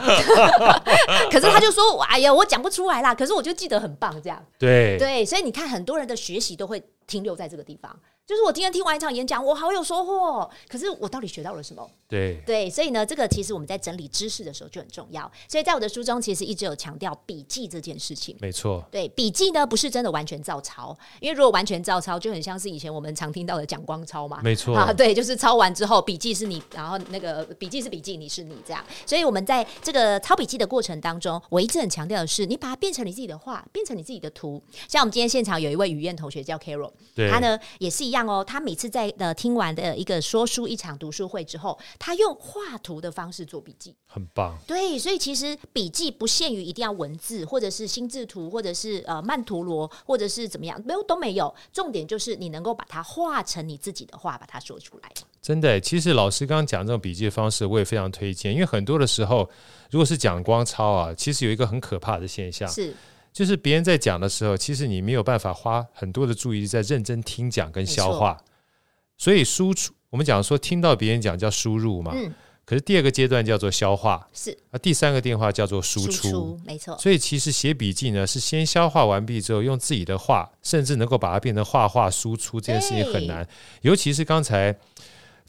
[1.31, 7.95] 可是他就说：“哎呀，我讲不出来啦。”可是我就记得很棒，这样对对，所以你看，很多人的学习都会停留在这个地方。
[8.25, 10.49] 就是我今天听完一场演讲，我好有收获。
[10.69, 11.89] 可是我到底学到了什么？
[12.09, 15.31] 对对，所以呢，这个其实我们在整理知识的时候就很重要。
[15.49, 18.37] 所以在我的书中，其实一直有强调笔记这件事情。
[18.41, 24.41] 没错，对，笔记呢不是真的完全照抄，因为如果完全照抄，就很像是以前我们常听到的讲光抄嘛。
[24.43, 28.85] 没错啊，对，就是抄完之后笔记是你，然后那个笔记是笔记，你是你这样。
[29.05, 34.63] 所以我们在这个抄笔记的过程当中，我一直很强调的是，你把它变成你自己的画，变成你自己的图。
[34.89, 36.93] 像我们今天现场有一位雨燕同学叫 Carol，
[37.31, 38.93] 他呢也是一样哦，他每次。
[38.93, 44.55] 在呃听完的一个说书一场读书会之后，他用画图的方式做笔记，很棒。
[44.67, 51.55] 对，所以其实笔记不限于一定要文字，或者是心智图，或者是呃曼陀罗，或者是怎么样，没有都没有。
[51.73, 55.09] 重点就是你能够把它画成你自己的话，把它说出来。
[55.41, 58.53] 真的，其实老师刚刚讲这种笔记的方式，我也非常推荐。
[58.53, 59.49] 因为很多的时候，
[59.91, 62.95] 如果是讲光抄啊，其实有一个很可怕的现象，是
[63.33, 68.39] 就是别人在讲的时候，其实你没有办法花很多的注意力在认真听讲跟消化。
[69.17, 76.99] 所以输出，我们讲说听到别人讲叫输入嘛，嗯，可是第二个阶段叫做消化，是啊，第三个电话叫做输出，没错。
[76.99, 83.47] 所以其实写笔记呢，是先消化完毕之后，用自己的话，甚至能够把它变成画画输出，这件事情很难。
[83.83, 84.77] 尤其是刚才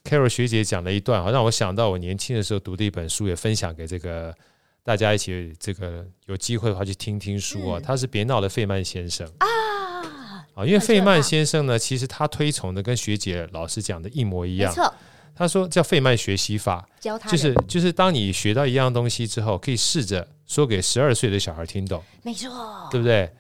[0.04, 4.36] Carol 学姐讲了一段，好让我想到我年轻的时候读的一本书，也分享给这个
[4.84, 7.80] 大家一起，这个有机会的话去听听书啊。
[7.82, 9.48] 他是别闹的，费曼先生啊。
[10.56, 14.70] 啊，因为费曼先生呢，其实他推崇的跟学姐老师讲的一模一样。
[14.72, 14.94] 没错，
[15.34, 22.04] 他说叫费曼学习法，教他就是就是当你学到一样东西之后，可以试着说给十二岁的小孩听懂。
[22.22, 22.52] 没错，
[22.92, 23.32] 对不对？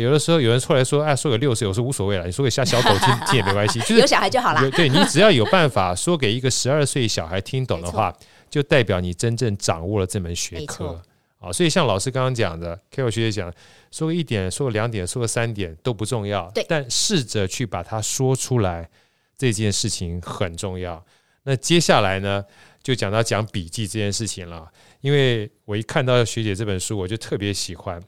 [0.00, 4.70] 有的时候有人出来说，哎，说给六岁，我说无所谓了，你说给下小狗听听也没关系，就是有小孩就好了。
[4.70, 8.14] 对，你只要有办法说给一个十二岁小孩听懂的话，
[8.48, 11.02] 就代表你真正掌握了这门学科。
[11.38, 13.52] 啊，所以像老师刚刚讲的，Carol 学姐讲，
[13.92, 18.88] 说个一点，说个两点，说个三点都不重要，对，但试着去把它说出来，
[19.36, 21.04] 这件事情很重要。
[21.44, 22.44] 那接下来呢，
[22.82, 24.68] 就讲到讲笔记这件事情了。
[25.00, 28.02] 因为我一看到学姐这本书，我就特别喜欢，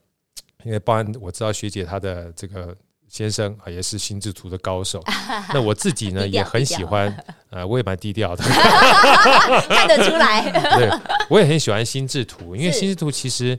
[0.64, 2.76] 因为包含我知道学姐她的这个。
[3.10, 5.02] 先生啊，也是心智图的高手。
[5.52, 7.12] 那我自己呢，也很喜欢，
[7.50, 8.44] 呃，我也蛮低调的，
[9.68, 10.48] 看得出来。
[10.78, 10.88] 对，
[11.28, 13.58] 我也很喜欢心智图，因为心智图其实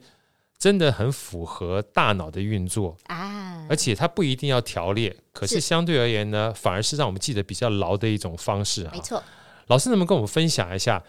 [0.58, 8.88] 真的很符合大脑的运作啊，而且它不一定要条列，可是相对而言呢，反而是让我们记得比较牢的一种方式。
[8.94, 9.22] 没错，
[9.68, 11.04] 老师能不能跟我们分享一下？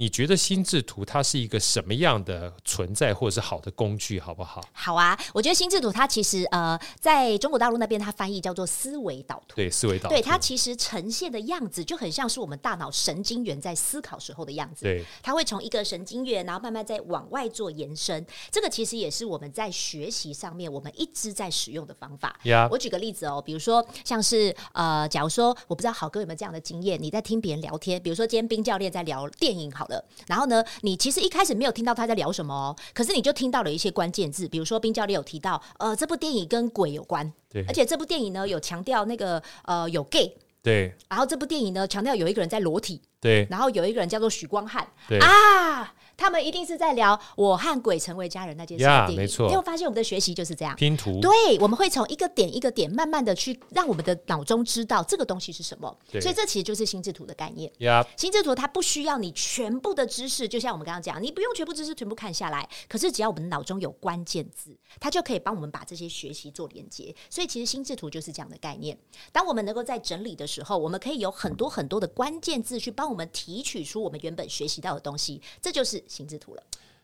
[0.00, 4.64] 你觉得心智图它是一个什么样的存在，或者是好的工具，好不好？
[4.72, 9.56] 好啊，我觉得心智图它其实呃，在中国大陆那边它翻译叫做思维导图。
[9.56, 10.14] 对，思维导图。
[10.14, 14.84] 对，它其实呈现的样子就很像是我们大脑神经元在思考时候的样子。
[14.84, 18.26] 对，它会从一个神经元，然后慢慢再往外做延伸。
[18.50, 22.40] 这个其实也是我们在学习上面我们一直在使用的方法。
[22.42, 22.70] Yeah.
[22.70, 30.02] 我举个例子哦，比如说像是呃，假如说我不知道好哥有没有这样的经验，你在听别人聊天，比如说今天冰教练在聊电影，好了。
[30.26, 45.18] 然后呢，你其实一开始没有听到他在聊什么哦，可是你就听到了一些关键字，比如说冰教练有提到，呃，这部电影跟鬼有关，对，而且这部电影呢有强调那个呃有 gay，对，然后这部电影呢强调有一个人在裸体，对，然后有一个人叫做许光汉，对。
[45.18, 45.92] 啊。
[46.20, 49.16] 他们一定是在聊我和鬼成为家人那件事情。
[49.16, 49.48] 没错。
[49.48, 51.18] 你有发现我们的学习就是这样拼图？
[51.20, 55.98] 对，我们会从一个点一个点，慢慢的去让我们的脑中知道这个东西是什么。
[56.20, 57.72] 所以这其实就是心智图的概念。
[58.18, 67.14] 心智图它不需要你全部的知识，就像我们刚刚讲，你不用全部知识全部看下来，可是只要我们脑中有关键字，它就可以帮我们把这些学习做连接。
[67.30, 68.98] 所以其实心智图就是这样的概念。
[69.32, 76.62] 当我们能够在整理的时候，我们可以有很多很多的关键字去帮我们提取出我们原本学习到的东西，这就是心智图了。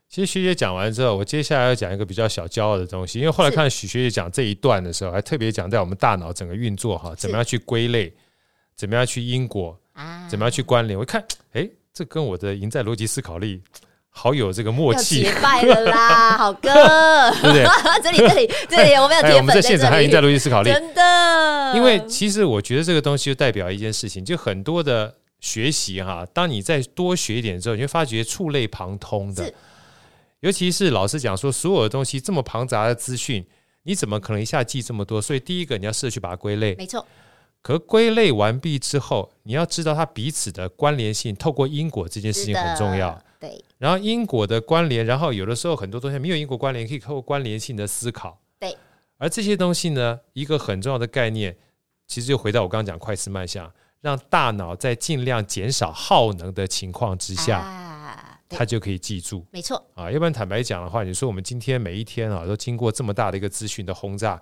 [0.08, 8.12] 其实学姐讲完之后，我接下来要讲一个比较小骄傲的东西，因为后来看许学姐讲这一段的时候，还特别讲在我们大脑整个运作哈，怎么样去归类，
[8.76, 9.78] 怎么样去因果，
[10.28, 10.98] 怎么样去关联。
[10.98, 13.60] 我一看，哎，这跟我的赢在逻辑思考力
[14.10, 17.66] 好有这个默契，结拜了啦， 好哥，对不对？
[18.02, 21.72] 这 里这里这里我们有铁粉，我们在现场还已经在逻辑思考力，真的。
[21.74, 29.52] 因为其实我觉得这个东西就代表一件事情，就很多的学习哈，当你再多学一点之后，你会发觉触类旁通的。
[30.40, 33.44] 尤其是老师讲说，所有的东西这么庞杂的资讯，
[33.84, 35.20] 你怎么可能一下记这么多？
[35.20, 37.04] 所以第一个你要试着去把它归类，没错。
[37.62, 43.20] 可归类完毕之后，你要知道它彼此的关联性，透过因果这件事情很重要。
[43.40, 48.38] 对，然后因果的关联，然后有的时候很多东西没有因果关联，可以透过关联性的思考。
[48.60, 48.76] 对，
[49.18, 51.56] 而这些东西呢，一个很重要的概念，
[52.06, 59.44] 其实就回到我刚刚讲快思慢想，让大脑在尽量减少耗能的情况之下，啊，它就可以记住。
[59.50, 64.40] 没错啊，要不然坦白讲的话，你说我们今天每一天啊，都经过这么大的一个资讯的轰炸，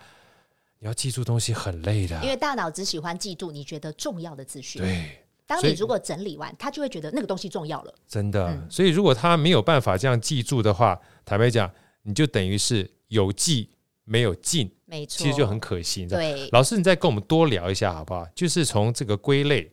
[0.78, 4.82] 你要记住东西很累的，因为大脑只喜欢记住你觉得重要的资讯。
[4.82, 5.20] 对。
[5.46, 7.94] 当你如果整理完，他就会觉得那个东西重要了。
[8.08, 11.70] 真的，嗯、所以如果他没有办法这样记住的话，坦白讲，
[12.04, 13.68] 你就等于是有记
[14.04, 16.07] 没有进，没错，其实就很可惜。
[16.07, 18.24] 对，老师，你再跟我们多聊一下好不好？
[18.33, 19.68] 就是从这个归类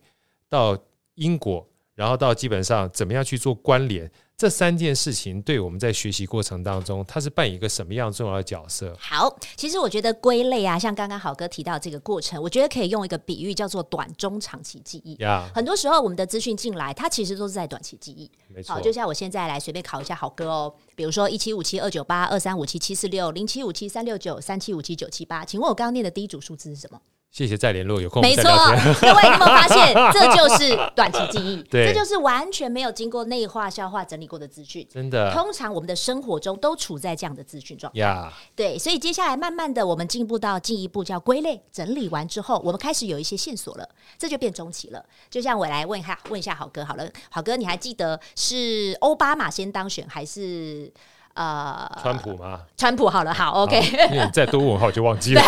[0.50, 0.76] 到
[1.14, 4.10] 因果，然后到基本上怎么样去做关联。
[4.42, 8.92] 这三件事情对我们在学习过程当中，它是扮演一个什么样重要的角色？
[9.00, 15.16] 好，其实我觉得归类啊，像刚刚好哥提到这个过程，我觉得可以用一个比喻，叫做短中长期记忆。
[15.54, 18.32] 很多时候我们的资讯进来，它其实都是在短期记忆。
[18.48, 18.74] 没错。
[18.74, 27.00] 好，就像我现在来随便考一下好哥哦，比如说一七五七二九八二三五七七四六零七五七三六九三七五七九七八，请问我刚刚念的第一组数字是什么？
[27.32, 28.44] 谢谢再联络，有空没错，
[29.00, 34.86] 各位有没有发现， 这就是短期记忆， 对，这就是完全没有经过内化、消化、整理过的资讯。
[34.94, 38.30] 真的，通常我们的生活中都处在这样的资讯状态。
[38.54, 43.88] 对，所以接下来慢慢的，我们进步到进一步叫归类整理完之后，我们开始有一些线索了，
[44.20, 45.02] 这就变中期了。
[45.30, 50.92] 就像我来问一下，问一下好哥好了，好哥，你还记得是欧巴马先当选还是？
[51.34, 52.60] 呃，川普吗？
[52.76, 53.80] 川普好了，好，OK。
[54.12, 55.42] 你再多问号就忘记了。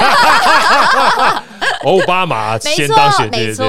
[1.83, 3.63] 欧巴马 先当选，没错，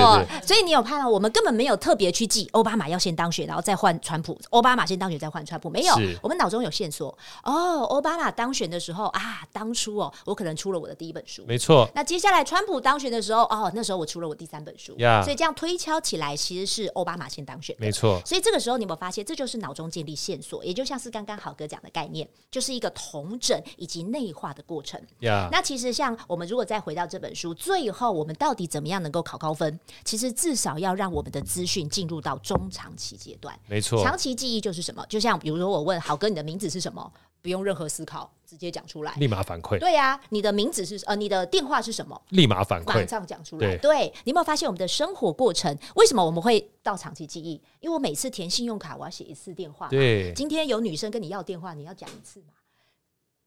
[0.44, 4.38] 所以你有看到，我们根本没有特别去记奥巴马要先当选，然后再换川普。
[4.50, 5.94] 奥巴马先当选再换川普，没有。
[6.22, 7.16] 我们脑中有线索。
[7.42, 11.88] 哦，奥巴马当选的时候啊，当初哦，我可能出了我的第一本书，没错。
[11.94, 18.20] 那接下来川普当选的时候，哦，那时候我出了我第三本书，所以这样推敲起来，其实是奥巴马先当选，没错。
[18.24, 22.29] 所以这个时候你有没有发现，这就是脑中建立线索，也就像是刚刚好哥讲的概念。
[22.50, 25.00] 就是一个同整以及内化的过程。
[25.50, 29.79] 那其实像我们如果再回到这本书，最后我们到底怎么样能够考高分？
[30.05, 33.59] 其实至少要让我们的资讯进入到中长期阶段。
[33.67, 35.05] 没错，长期记忆就是什么？
[35.09, 37.12] 就像比如说我问好哥，你的名字是什么？
[37.43, 39.79] 不用任何思考，直接讲出来，立马反馈。
[39.79, 42.19] 对呀、啊，你的名字是呃，你的电话是什么？
[42.31, 43.77] 立马反馈，马上讲出来。
[43.77, 45.77] 对，对，你有没有发现我们的生活过程？
[45.97, 47.61] 为什么我们会到长期记忆？
[47.81, 49.88] 因为我每次填信用卡，我要写一次电话。
[49.88, 52.55] 对，今天有女生跟你要电话，你要讲一次嘛？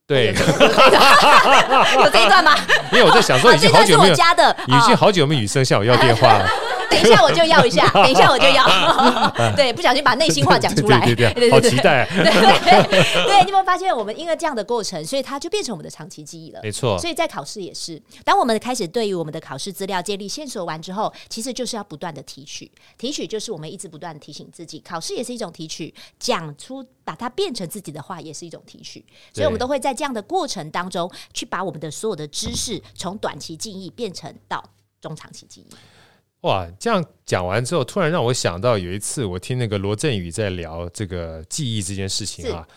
[0.08, 0.28] 对，
[2.02, 2.56] 有这一段吗？
[2.94, 6.50] 因为我在想说，已经好久没有加的，已经好久没有女生向我要电话了。
[6.90, 8.66] 等一下我就要一下， 等一下我就要。
[9.56, 12.08] 对，不小心把内心话讲出来，对对对，好期待。
[12.10, 16.60] 对对对，你有没有发现，我们因为这样的过程，所以它就变成我们的长期记忆了。
[16.64, 16.98] 没错。
[16.98, 22.72] 所以在考试也是，当我们开始对于我们的考试资料建立线索完之后，其实就是要不断的提取。
[22.98, 29.06] 提取就是我们一直不断提醒自己，考试也是一种提取，讲出把它变成自己的话也是一种提取。
[29.34, 34.64] 所以我们都会在这样的过程当中，去把我们的所有的知识从短期记忆变成到
[35.02, 35.76] 中长期记忆。
[36.42, 42.68] 哇，这样讲完之后，突然让我想到有一次我听那个罗振宇在聊这个记忆这件事情啊。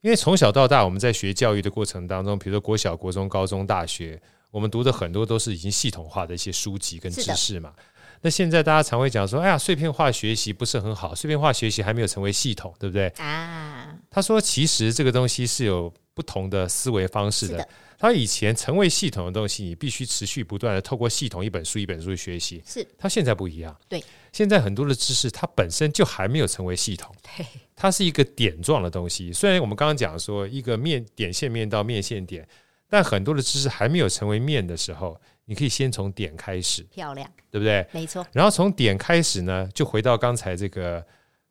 [0.00, 7.72] 因为从小到大我们在学教育的过程当中，比如说国小、国中、高中、大学，我们读的很多都是已经系统化的一些书籍跟知识嘛。
[8.20, 13.06] 那现在大家常会讲说，哎呀，碎片化学习不是很好，碎片化学习还没有成为系统，对不对？
[13.18, 17.68] 啊，他说其实这个东西是有不同的思维方式的。
[18.02, 22.60] 他以前成为系统的东西，你必须持续不断的透过系统一本书一本书去学习。
[22.66, 23.78] 是，它现在不一样。
[23.88, 27.14] 对，现在很多的知识它本身就还没有成为系统。
[27.22, 29.32] 对，它是一个点状的东西。
[29.32, 32.44] 虽然我们刚刚讲说一个面点线面到面线点，
[32.88, 36.82] 但很多的知识还没有成为面的时候，你可以先从点开始。
[36.90, 37.86] 漂亮，对不对？
[37.92, 38.26] 没错。
[38.32, 41.00] 然后从点开始呢，就回到刚才这个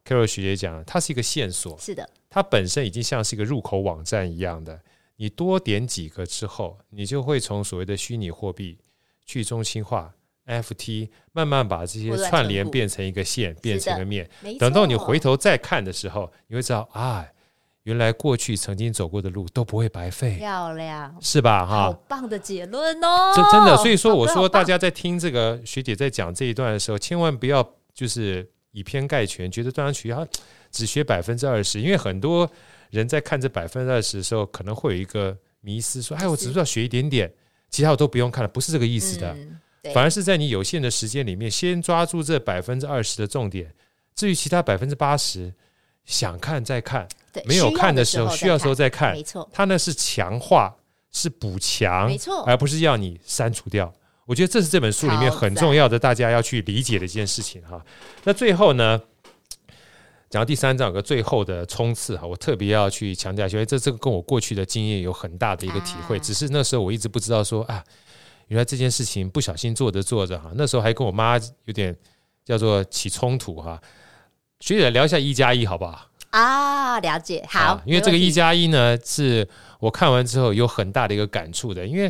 [0.06, 1.80] Carol 学姐讲，它是一个线索。
[1.80, 4.78] 是的，它本身已经像是一个入口网站一样的。
[5.22, 8.80] 你多点几个之后，你就会从所谓的虚拟货币
[9.24, 10.12] 去中心化
[10.48, 14.28] FT，慢慢把这些串联变成一个线，变成一个面。
[14.58, 17.24] 等到你回头再看的时候，你会知道啊，
[17.84, 20.38] 原来过去曾经走过的路都不会白费。
[20.38, 21.68] 漂亮，是吧？
[21.68, 23.32] 哈，好棒的结论哦！
[23.36, 30.16] 这真的，所以说我说大家在听这个学姐在讲这一段的时候，千万不要就是以偏概全，觉得断章取义，
[30.72, 31.80] 只学百分之二十。
[31.80, 32.50] 因为很多
[32.92, 37.34] 人在看这百分之二十的时候，可能会有一个迷思，说：“哎，我只需要学一点点，
[37.70, 39.60] 其他我都不用看了。”不是这个意思的，嗯、
[39.94, 43.74] 反而是在你有限的时间里面，先抓住这百分之二十的重点。
[44.14, 45.52] 至于其他百分之八十，
[46.06, 47.08] 想看再看，
[47.46, 49.14] 没有看的时候，需要的时候再看。
[49.14, 50.76] 没错，它呢是强化，
[51.12, 53.92] 是补强，没错，而不是要你删除掉。
[54.26, 57.84] 我觉得这是这本书里面很重要的，大家要去理解的一件事情哈。
[58.24, 59.02] 那最后呢，
[60.32, 66.17] 讲到第三章有个最后的冲刺哈，我特别要去强调，因为这这个跟我过去的经验有很大的一个体会。
[66.17, 67.84] 只是那时候我一直不知道说啊，
[68.48, 71.94] 原来这件事情不小心做着做着哈，那时候还跟我妈有点
[72.46, 73.78] 叫做起冲突哈。
[74.62, 76.08] 学姐聊一下一加一好不好？
[76.30, 79.46] 啊，了解好，因为这个一加一呢，是
[79.82, 82.10] 我看完之后有很大的一个感触的，因为。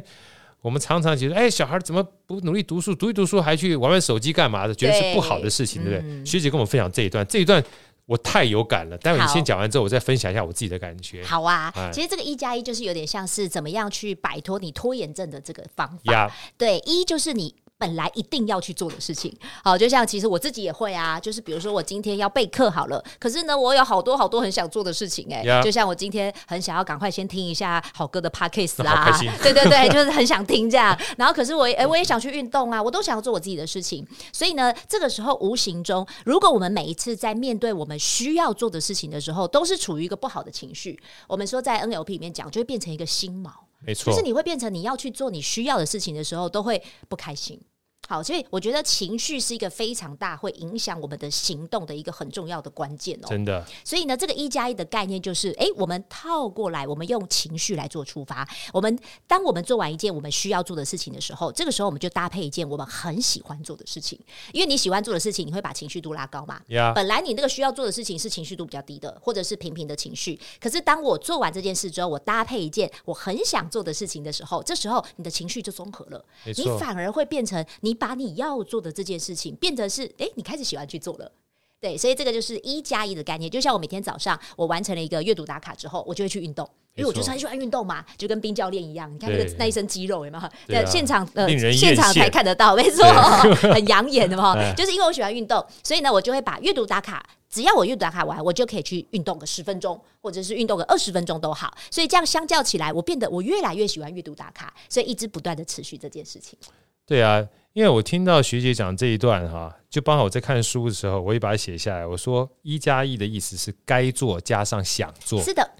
[0.63, 2.93] 我们常常觉得，哎，小孩怎么不努力读书？
[2.93, 4.75] 读一读书还去玩玩手机干嘛的？
[4.75, 6.13] 觉得是不好的事情，对，对不对？
[6.21, 7.63] 嗯、学姐跟我们分享这一段，这一段
[8.11, 8.97] 我太有感了。
[8.97, 11.23] 待会你先讲完之后，我再分享一下我自己的感觉。
[11.23, 16.11] 好啊，哎、其实这个一加一就是有点像是怎么样去摆脱你拖延症的这个方法。
[16.11, 17.55] 呀对，一就是你。
[17.81, 47.59] 本来一定要去做的事情，好，就像其实我自己也会啊，就是比如说我今天要备课好了，可是呢，我有好多好多很想做的事情哎.就像我今天很想要赶快先听一下好歌的 Podcast 啦，对对对， 就是很想听这样，然后可是我哎、欸，我也想去运动啊，我都想要做我自己的事情，所以呢，这个时候无形中，如果我们每一次在面对我们需要做的事情的时候，都是处于一个不好的情绪，我们说在 NLP 里面讲，就会变成一个心锚，没错，就是你会变成你要去做你需要的事情的时候，都会不开心。
[48.09, 53.27] 好，所以我觉得情绪是一个非常大会影响我们的行动的一个很重要的关键哦。
[53.29, 53.65] 真的。
[53.85, 58.45] 所以呢，这个一加一的概念就是，哎，我们套过来，我们用情绪来做出发。
[58.73, 64.19] 我们当我们做完一件我们需要做的事情的时候，这个时候我们就搭配一件我们很喜欢做的事情。
[64.51, 66.59] 因为你喜欢做的事情，你会把情绪度拉高嘛。
[66.93, 70.37] 本来你那个需要做的事情是情绪度比较低的，或者是平平的情绪。
[70.59, 76.25] 可是当我做完这件事之后，我搭配一件我很想做的事情的时候，这时候你的情绪就综合了，
[76.57, 77.90] 你反而会变成你。
[77.93, 81.31] 把你要做的这件事情变得是，哎、欸，你开始喜欢去做了，
[81.79, 83.49] 对，所以这个就是一加一的概念。
[83.49, 89.11] 就像我每天早上我完成了一个阅读打卡之后，我就会去运动，因为我就是很喜欢运动嘛，就跟冰教练一样。
[89.11, 90.49] 你看那个那一身肌肉有没有？
[90.67, 93.03] 在现场呃，现场才看得到，没错，
[93.73, 94.55] 很养眼的嘛。
[94.75, 101.75] 就是因为我喜欢运动，所以呢，我就会把阅读打卡，只要我阅读打卡完，我就可以去运动个十分钟，或者是运动个二十分钟都好。
[101.89, 106.59] 所以这样相较起来，我变得我越来越喜欢阅读打卡，所以一直不断的持续这件事情。
[107.07, 107.47] 对啊。
[107.73, 112.05] 因为我听到学姐讲这一段哈，就刚好我在看书的时候，我也把它写下来。
[112.05, 115.41] 我说“一加一”的意思是该做加上想做。
[115.41, 115.71] 是的。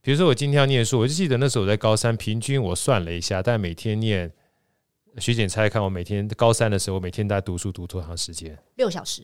[0.00, 4.32] 比如说我今天要念书，我就记得那时候我在高三，平均我算了一下，但每天念，
[5.18, 8.56] 学姐猜猜看，我每天高三的时候，我每天大概读书读多长时间？
[8.76, 9.22] 六小时。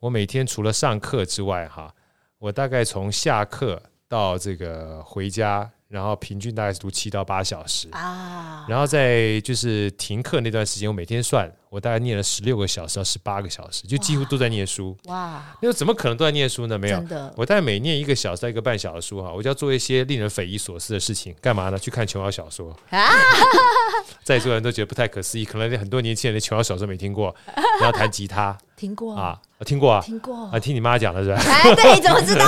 [0.00, 1.94] 我每天除了上课之外，哈，
[2.38, 5.70] 我大概从下课到这个回家。
[5.88, 7.88] 然后平均大概是读七到八小时。
[7.92, 14.96] 啊，然后在就是停课那段时间，我每天算，我大概念了十六个小时到十八个小时，就几乎都在念书。
[15.04, 16.78] 哇，那怎么可能都在念书呢？
[16.78, 21.78] 没有，真的，我大概每念一个小时到一个半小时书哈，我就要做一些令人匪夷所思的事情，干嘛呢？
[21.78, 23.08] 去看琼瑶小说啊！
[24.24, 27.34] 在座人都觉得不太可思议，可能很多年轻人连琼瑶小说没听过，
[27.80, 28.56] 然后弹吉他。
[28.78, 31.42] 听过啊，听过啊，听过啊，听你妈讲的是吧？
[31.44, 32.46] 哎，对，怎么知道？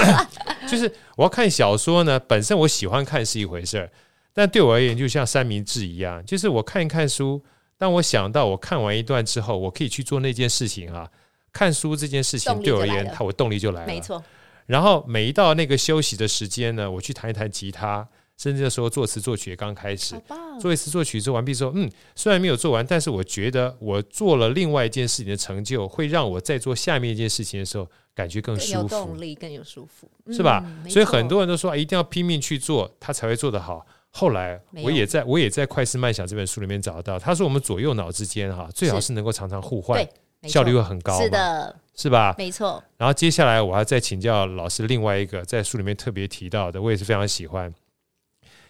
[0.68, 3.90] 就是我要看小说呢，本身我喜欢看是一回事儿，
[4.34, 7.42] 但对我而言，就像三明治一样，就是我看一看书，
[7.82, 11.10] 当我想到我看完一段之后，我可以去做那件事情啊，
[11.52, 14.22] 看书这件事情对我而言，它我动力就来了，没错。
[14.66, 18.08] 然后每一到那个休息的时间呢，我去弹一弹吉他。
[18.38, 20.14] 甚至的时候作词作曲也刚开始，
[20.60, 30.64] 做一次作曲做完毕之后，嗯，虽然没有做完，但是我觉得我做了另外一件事情的成就，会让我在做下面一件事情的时候感觉更舒服，更有动力，更有舒服，是吧？
[30.64, 33.84] 嗯、所以很多人都说啊，一定要拼命去做，他才会做得好。
[34.14, 40.06] 后来我也在我也在《快思慢想》这本书里面找到，他说我们左右脑之间哈，最好是能够常常互换，
[40.42, 42.34] 效率会很高，是的，是吧？
[42.36, 42.82] 没错。
[42.98, 47.72] 然后接下来我要再请教老师另外一个在书里面特别提到的，我也是非常喜欢。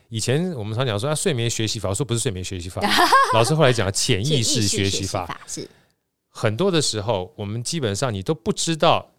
[0.09, 2.81] 以前我们常讲说啊，睡眠学习法，我说不是睡眠学习法，
[3.35, 5.67] 老师后来讲潜意识学习法，是
[6.29, 9.11] 很多的时候，我们基本上你都不知道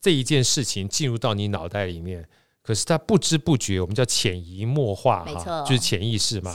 [0.00, 2.28] 这一件事情进入到你脑袋里面，
[2.64, 6.52] 可是他不知不觉，我们叫潜移默化哈，就是潜意识嘛。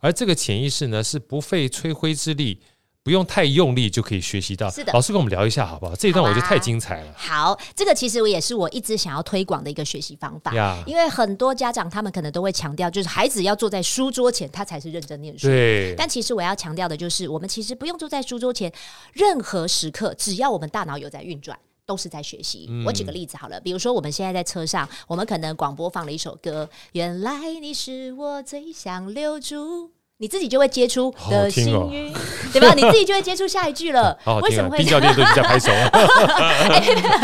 [0.00, 2.60] 而这个潜意识呢，是不费吹灰之力。
[3.02, 4.68] 不用太用力就可以学习到。
[4.68, 5.96] 是的，老师跟我们聊一下好不好？
[5.96, 7.12] 这一段我觉得太精彩了。
[7.16, 10.54] 好，啊、好，这个其实我也是我一直想要推广的一个学习方法。
[10.54, 15.46] 呀因为很多家长他们可能都会强调，就是孩子要坐在书桌前，他才是认真念书。
[15.46, 15.94] 对。
[15.96, 18.70] 但其实我要强调的就是，我们其实不用坐在书桌前，
[19.14, 21.58] 任何时刻，只要我们大脑有在运转。
[21.90, 22.68] 都是在学习。
[22.70, 29.90] 嗯、我举个例子好了，比如说我们现在在车上，我们可能广播放了一首歌，原来你是我最想留住。
[30.18, 32.12] 你自己就会接触的幸运，
[32.52, 32.74] 对吧？
[32.74, 34.16] 你自己就会接触下一句了。
[34.44, 34.76] 为什么会？
[34.76, 35.72] 冰教练都在拍手。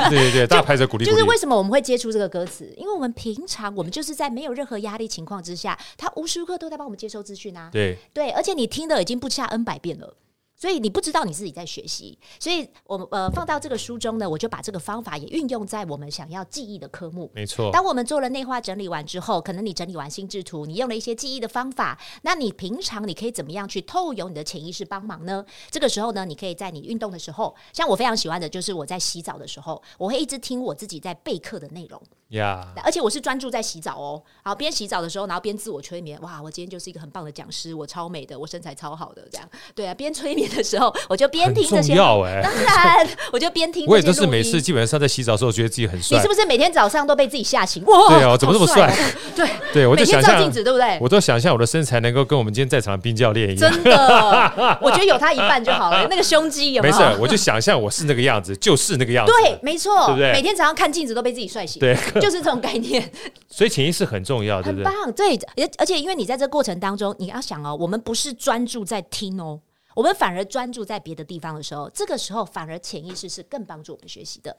[0.09, 1.05] 对对对，大家拍手鼓励。
[1.05, 2.75] 就是为什么我们会接触这个歌词？
[2.77, 7.69] 因为我们平常我们就是在没有任何压力情况之下，他无时无刻都在帮我们接收资讯啊。
[7.71, 10.15] 对对，而且你听的已经不下 N 百遍了。
[10.57, 17.31] 所以你不知道你自己在学习，所以我们呃放到这个书中呢，我就把这个方法也运用在我们想要记忆的科目。
[17.35, 25.45] 没错，当我们做了内化整理完之后，可能你整理完心智图，你用了一些记忆的方法，那你平常你可以怎么样去透由你的潜意识帮忙呢？
[25.71, 32.01] 这个时候呢，你可以在你运动的时候，像我非常喜欢的就是我在洗澡的时候，我会一直听我自己在备课的内容。
[32.31, 32.81] 呀，Yeah.
[32.85, 36.21] 而且我是专注在洗澡哦，然后边洗澡的时候，然后边自我催眠。
[36.23, 39.49] 哇，我今天就是一个很棒的讲师，我超美的，我身材超好的，这样。
[39.75, 41.95] 对啊，边催眠的时候，我就边听这些。
[41.95, 43.87] 要哎、欸，当然，我就边听。
[43.87, 46.19] 我也都是每次基本上在洗澡的时候，觉得自己很帅。
[46.19, 47.85] 你是不是每天早上都被自己吓醒？
[47.87, 48.91] 哇，对哦，怎么这么帅？
[48.91, 48.97] 哦、
[49.37, 50.99] 对 对，我就想象镜子，对不对？
[51.01, 53.73] 我都想象我的身材能够跟我们今天在场的冰教练一样。
[53.73, 56.07] 真的，我觉得有他一半就好了。
[56.11, 56.99] 那个胸肌有没有？
[56.99, 59.33] 没事，我就想象我是那个样子，就是那个样子。
[59.33, 60.33] 对，没错，对不对？
[60.33, 63.13] 每天早上看镜子都被自己帅醒，对， 就是这种概念。
[63.49, 64.85] 所以潜意识很重要，对不对？
[64.85, 69.61] 很棒，对，而而且因为你在这过程当中，你要想哦，我们不是专注在听哦，
[69.95, 74.57] 我们反而专注在别的地方的时候，这个时候反而潜意识是更帮助我们学习的。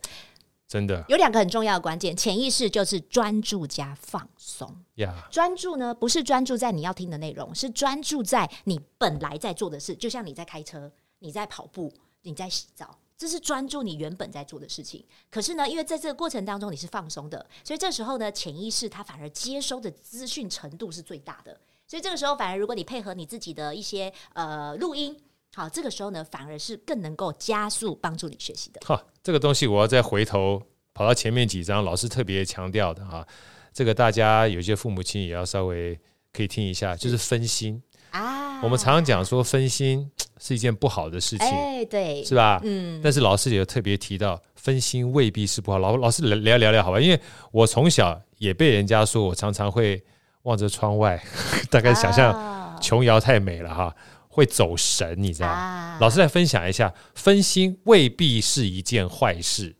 [0.67, 4.69] 真的有两个很重要的关键，潜意识就是专注加放松。
[4.95, 11.93] 呀，专注呢不是专注在你要听的内容，是专注在你本来在做的事，就像你在开车，你在跑步，
[12.23, 12.97] 你在洗澡。
[13.17, 21.59] 这是专注你原本在做的事情，可是呢，因为在这个过程当中你是放松的，所以这时候呢，潜意识它反而接收的资讯程度是最大的。
[21.87, 25.17] 所以这个时候，反而如果你配合你自己的一些呃录音，
[25.55, 28.81] 好，这个时候呢，反而是更能够加速帮助你学习的。
[28.85, 30.61] 好，这个东西我要再回头
[30.93, 33.25] 跑到前面几章，老师特别强调的哈，
[33.73, 35.99] 这个大家有些父母亲也要稍微
[36.33, 37.81] 可以听一下，就是分心
[38.21, 38.59] 啊。
[38.63, 40.09] 我们常常讲说分心。
[40.39, 42.61] 是一件不好的事情，哎，对，是吧？
[42.63, 45.79] 嗯，但是老师也特别提到，分心未必是不好。
[45.79, 47.19] 老老师聊聊聊好吧，因为
[47.51, 49.99] 我从小也被人家说我常常会
[50.43, 51.19] 望着窗外，
[51.71, 53.95] 大概想象琼瑶太美了哈，
[54.29, 55.47] 会走神，你知道？
[55.47, 59.75] 啊，老师来分享一下，分心未必是一件坏事。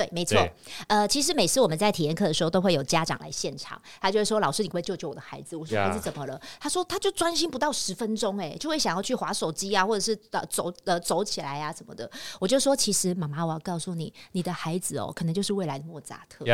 [0.00, 0.48] 对，没错。
[0.86, 10.16] 呃，其实每次我们在体验课的时候，都会有家长来现场，他就会说：“老师，你会救救我的孩子？”我说：“孩子怎么了？”他说：“他就专心不到十分钟，哎，就会想要去划手机啊，或者是
[10.48, 16.46] 走呃走起来啊什么的。”我就说：“其实妈妈，我要告诉你，你的孩子哦，可能就是未来的莫扎特。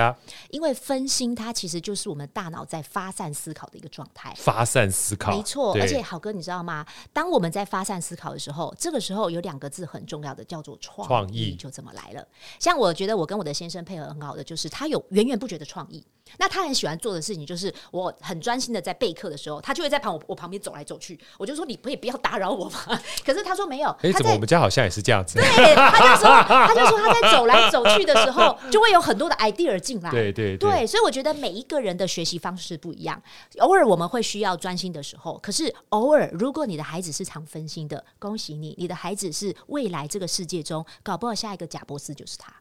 [0.50, 4.34] 因为分心，它其实就是我们大脑在发散思考的一个状态。
[4.36, 5.72] 发散思考，没错。
[5.74, 6.84] 而且，好哥，你知道吗？
[7.12, 12.26] 当我们在发散思考的时候，这个时候有两个字很重要的，叫做创意，创意就这么来了。
[12.58, 14.06] 像我觉得，我跟我的先生配合。
[14.06, 16.02] 很好的，就是他有源源不绝的创意。
[16.38, 21.18] 那他很喜欢做的事情，就是我很专心的在备课的时候，他就会在旁我我旁边走来走去。
[21.38, 22.80] 我就说你可以不要打扰我吗？
[23.24, 23.88] 可是他说没有。
[24.02, 25.38] 哎，怎么我们家好像也是这样子？
[25.38, 30.10] 对，他就说他就说他在走来走去的时候，就会有很多的 idea 进来。
[30.14, 33.20] 对对对，对，所以我觉得每一个人的学习方式不一样。
[33.58, 42.52] 偶尔我们会需要专心的时候，可是偶尔如果你的孩子是常分心的，恭喜你，你的孩子是未来这个世界中搞不好下一个贾博士就是他。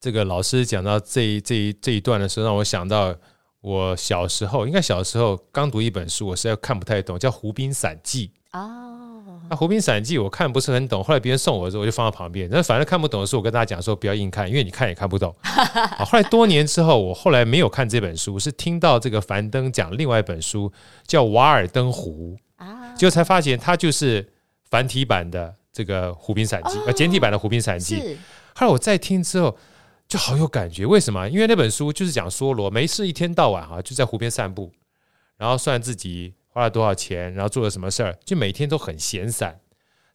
[0.00, 3.14] 这个老师讲到这一这一这一段的时候，让我想到
[3.60, 9.40] 我小时候，应该小时候刚读一本书，我实在看不太懂，叫《湖滨散记》哦。
[9.48, 12.48] 那《湖滨散记》我看不是很懂，后来别人送我的时候，我就放在旁边。
[12.50, 15.34] 那反正看不懂的书，我跟大家讲说不要硬看，因为你看也看不懂。
[15.42, 20.72] 好，后来多年之后，我后来没有看这本书，是听到这个樊登讲另外一本书
[21.06, 24.28] 叫《瓦尔登湖》啊，结果才发现它就是
[24.68, 27.96] 繁体版的这个《湖滨散记》，呃，简体版的《湖滨散记》。
[28.54, 29.56] 后来我再听之后。
[30.08, 31.28] 就好有感觉，为什么？
[31.28, 34.72] 因为那本书就是讲梭罗没事一天到晚哈就在湖边散步，
[35.36, 39.60] 然后算自己花了多少钱，然后做了什么事儿，就每天都很闲散。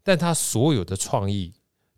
[0.04, 1.54] 但他所有的创意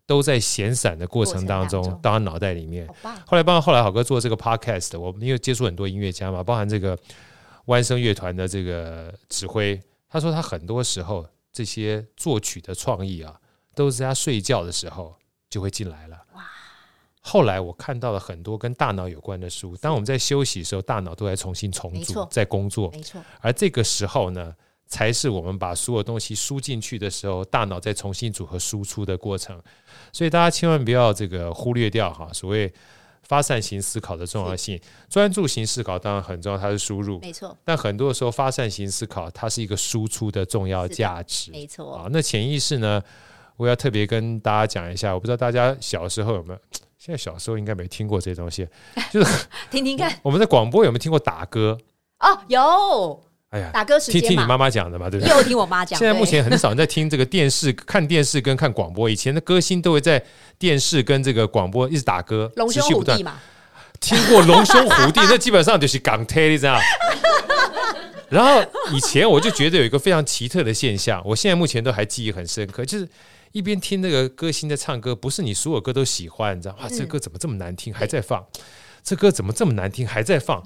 [0.06, 2.86] 都在闲散的过程当中到他脑袋里面。
[3.26, 6.98] 后来帮后来好哥做这个 podcast，我们因为接触很多音乐家嘛，包含这个
[7.66, 13.40] 弯声乐团的这个指挥，他说他很多时候这些作曲的创意啊，
[13.74, 15.16] 都是在他睡觉的时候
[15.48, 16.20] 就会进来了。
[17.26, 19.74] 后来我看到了很多跟大脑有关的书。
[19.78, 22.90] 当我们在休息的时候，大脑都在重新重组，在工作。
[22.90, 23.18] 没错。
[23.40, 24.54] 而这个时候呢，
[24.86, 29.58] 才是我们把所有东西输进去的时候，大脑在重新组合输出的过程。
[30.12, 32.70] 所以大家千万不要这个忽略掉哈，所谓
[33.22, 34.78] 发散型思考的重要性。
[35.08, 37.18] 专注型思考当然很重要，它是输入。
[37.20, 37.56] 没错。
[37.64, 41.50] 但很多的时候，发散型思考它是一个输出的重要价值。
[41.50, 41.94] 没错。
[41.94, 43.02] 啊，那潜意识呢，
[43.56, 46.60] 我要特别跟大家讲一下，我不知道大家小时候有没有。
[47.04, 48.66] 现在小时候应该没听过这些东西，
[49.12, 50.10] 就是听听看。
[50.22, 51.76] 我们在广播有没有听过打歌？
[52.20, 53.22] 哦，有。
[53.50, 55.36] 哎呀，打歌时间听听你妈妈讲的嘛，对不对？
[55.36, 55.98] 又听我妈讲。
[56.00, 59.10] 现在目前很少人在听这个电视、看电视跟看广播。
[59.10, 60.24] 以前的歌星都会在
[60.58, 63.34] 电视跟这个广播一直打歌，龙兄虎弟嘛。
[64.00, 66.80] 听过龙兄虎弟， 那基本上就是港台的这样。
[68.30, 73.06] 然后以前我就觉得有一个非常奇特的现象，我现在目前都还记忆很深刻，就是
[73.54, 76.88] 一边听那个歌星在唱歌，不是你所有歌都喜欢，你知道吗？
[76.90, 78.44] 这歌怎么这么难听，还在放？
[79.04, 80.60] 这歌怎么这么难听，还在放？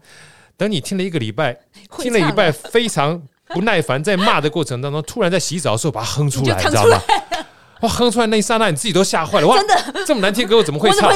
[0.56, 1.54] 等你听了一个礼拜，
[2.00, 6.98] 听了一拜非常不耐烦，在骂的过程当中，突然在洗澡的时候把它哼出来，你知道吗？
[7.82, 9.46] 哇，哼出来那一刹那，你自己都吓坏了！
[9.46, 11.12] 哇， 真的这么难听歌，我怎么会唱？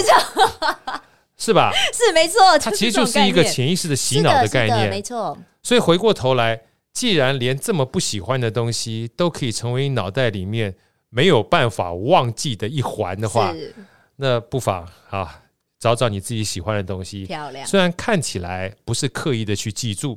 [1.39, 1.73] 是吧？
[1.95, 5.37] 是没错，它其实就是一个潜意识的洗脑的概念，没错。
[5.62, 6.61] 所以回过头来，
[6.93, 10.77] 既然连这么不喜欢的东西都可以成为你脑袋里面
[11.15, 13.55] 没有办法忘记的一环的话，
[14.17, 15.39] 那不妨啊。
[15.83, 17.67] 找找你自己喜欢的东西，漂亮。
[17.67, 20.17] 虽然看起来不是刻意的去记住，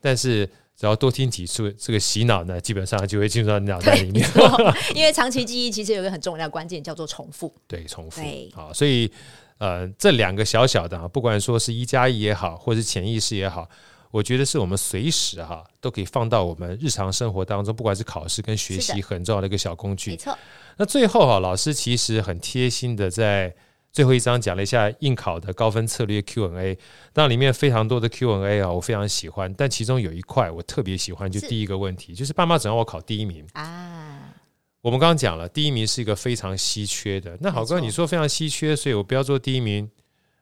[0.00, 4.26] 但是只要多听几次，这个洗脑呢，基本上就会进入到你脑袋里面。
[4.96, 7.54] 因为长期记忆其实有一个很重要的关键，叫做重复。
[7.66, 8.22] 对，重复。
[8.54, 9.12] 好，所以
[9.58, 13.68] 呃，这两个小小的啊，不管说是一加一也好，或者是潜意识也好，
[14.10, 20.12] 我觉得是我们随时哈都可以放到我们日常生活当中，不管是考试跟学习很重要的一个小工具。
[20.12, 20.36] 没错。
[20.76, 23.54] 那最后哈，老师其实很贴心的在。
[23.92, 26.76] 最后一章讲了一下应考的高分策略 Q&A，
[27.14, 29.50] 那里面非常多的 Q&A 啊，我非常喜欢。
[29.54, 34.34] 但其中有一块我特别喜欢，就第一个问题，就是爸妈总让我考第一名啊。
[34.82, 37.38] 我们刚刚讲了，第一名是一个非常稀缺的。
[37.40, 39.90] 那好哥，你说非常稀缺，所以我不要做第一名，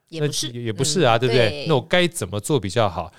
[0.08, 1.66] 也不是，也不是啊，对不对？
[1.68, 3.12] 那我该怎么做比较好？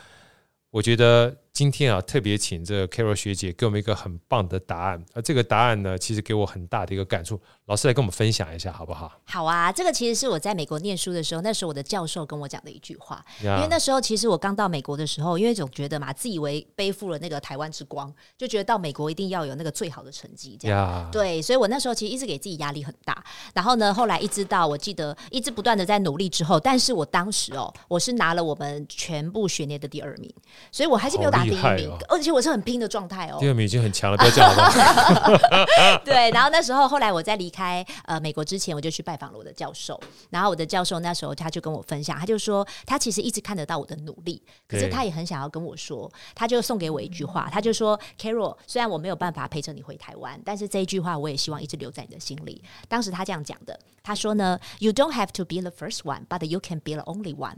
[0.75, 1.44] 我觉得。
[1.55, 7.39] 今天啊，特别请这个 Carol 学姐给我们一个很棒的答案，而这个答案呢，其实给我很大的一个感触。
[7.67, 9.09] 老师来跟我们分享一下，好不好？
[9.23, 13.23] 好啊，这个其实是我在美国念书的时候，那时候我的教授跟我讲的一句话。
[13.41, 21.09] 因为那时候其实我刚到美国的时候，因为总觉得嘛，自以为背负了那个台湾之光，就觉得到美国一定要有那个最好的成绩，这样。
[21.09, 23.23] 对，所以我那时候其实一直给自己压力很大。
[23.53, 30.29] 然后呢，后来一直到我记得一直不断的在努力之后，但是我当时哦，我是拿了我们全部学年的第二名，
[30.69, 31.97] 所以我还是没有打第一名。
[32.07, 36.01] 而且我是很拼的状态哦，第二名已经很强了，不要讲了好不好？
[36.05, 57.55] 对，然后那时候后来我在离开呃美国之前，我就去拜访了我的教授，然后我的教授那时候他就跟我分享，他就说他其实一直看得到我的努力，可是他也很想要跟我说，他就送给我一句话，他就说：“Carol，虽然我没有办法陪着你回台湾，但是这一句话我也希望一直留在你的心里。”当时他这样讲的，他说呢：“You don't have to be the first one, but you can be the only one。”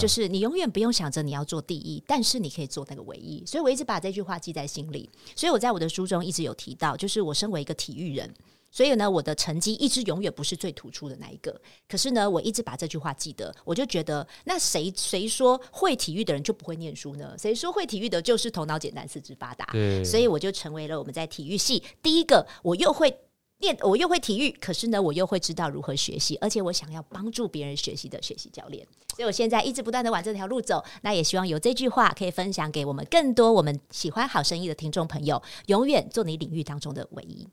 [0.00, 3.29] 就是你永远不用想着你要做第一，但是你可以做那个唯一。
[3.46, 4.10] 所以我一直把这。
[4.10, 8.28] 句话记在心里，所以我在我的书中一直有提到，就是我身为一个体育人，
[8.72, 11.60] 所以呢，我的成绩一直永远不是最突出的那一个。
[11.88, 17.36] 可是呢，我一直把这句话记得，我就觉得，那谁谁说会体育的人就不会念书呢？
[17.38, 19.64] 谁说会体育的就是头脑简单、四肢发达？
[20.04, 23.16] 所以我就成为了我们在体育系第一个，我又会。
[23.60, 30.82] 练我又会体育，可是呢，我又会知道如何学习，而且我想要帮助别人学习的学习教练，所以我现在一直不断的往这条路走。
[31.02, 37.46] 那也希望有这句话可以分享给我们更多我们喜欢好生意的听众朋友，永远做你领域当中的唯一。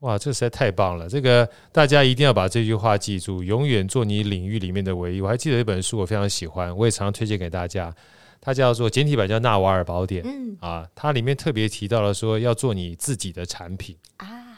[0.00, 1.06] 哇，这实在太棒了！
[1.06, 5.20] 这个大家一定要把这句话记住，永远做你领域里面的唯一。
[5.20, 7.94] 我还记得一本书，我非常喜欢，我也常常推荐给大家，
[8.40, 10.24] 它叫做简体版叫《纳瓦尔宝典》。
[10.26, 14.49] 嗯啊，它里面特别提到了说要做你自己的产品啊。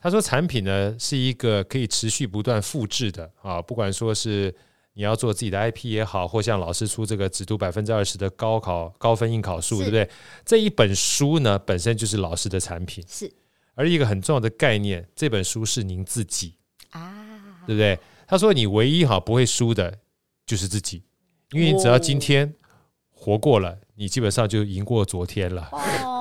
[0.00, 4.54] 他说：“产品呢是一个可以持续不断复制的啊，不管说是
[4.94, 10.08] 你要做自己的 IP 也好，或像老师出这个只读百分之二十的高考高分应考数，对不对？
[10.44, 13.30] 这一本书呢本身就是老师的产品，是。
[13.74, 16.54] 而一个很重要的概念，这本书是您自己
[16.90, 17.98] 啊，对不对？
[18.26, 19.98] 他说你唯一哈不会输的
[20.46, 21.02] 就是自己，
[21.52, 22.54] 因为你只要今天
[23.10, 25.68] 活过了，你基本上就赢过昨天了。
[25.72, 26.16] 哦”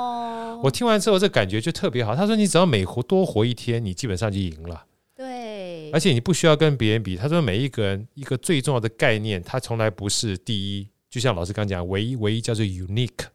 [0.61, 2.15] 我听完之后，这感觉就特别好。
[2.15, 4.85] 他说：“你只要每活多活一天，你基本上就赢了。
[5.15, 10.87] 对，而且你不需要跟别人比。”他说：“每一个人一个最重要的概念，他从来不是第一。
[11.09, 13.25] 就像老师刚讲，唯一唯一叫做 unique，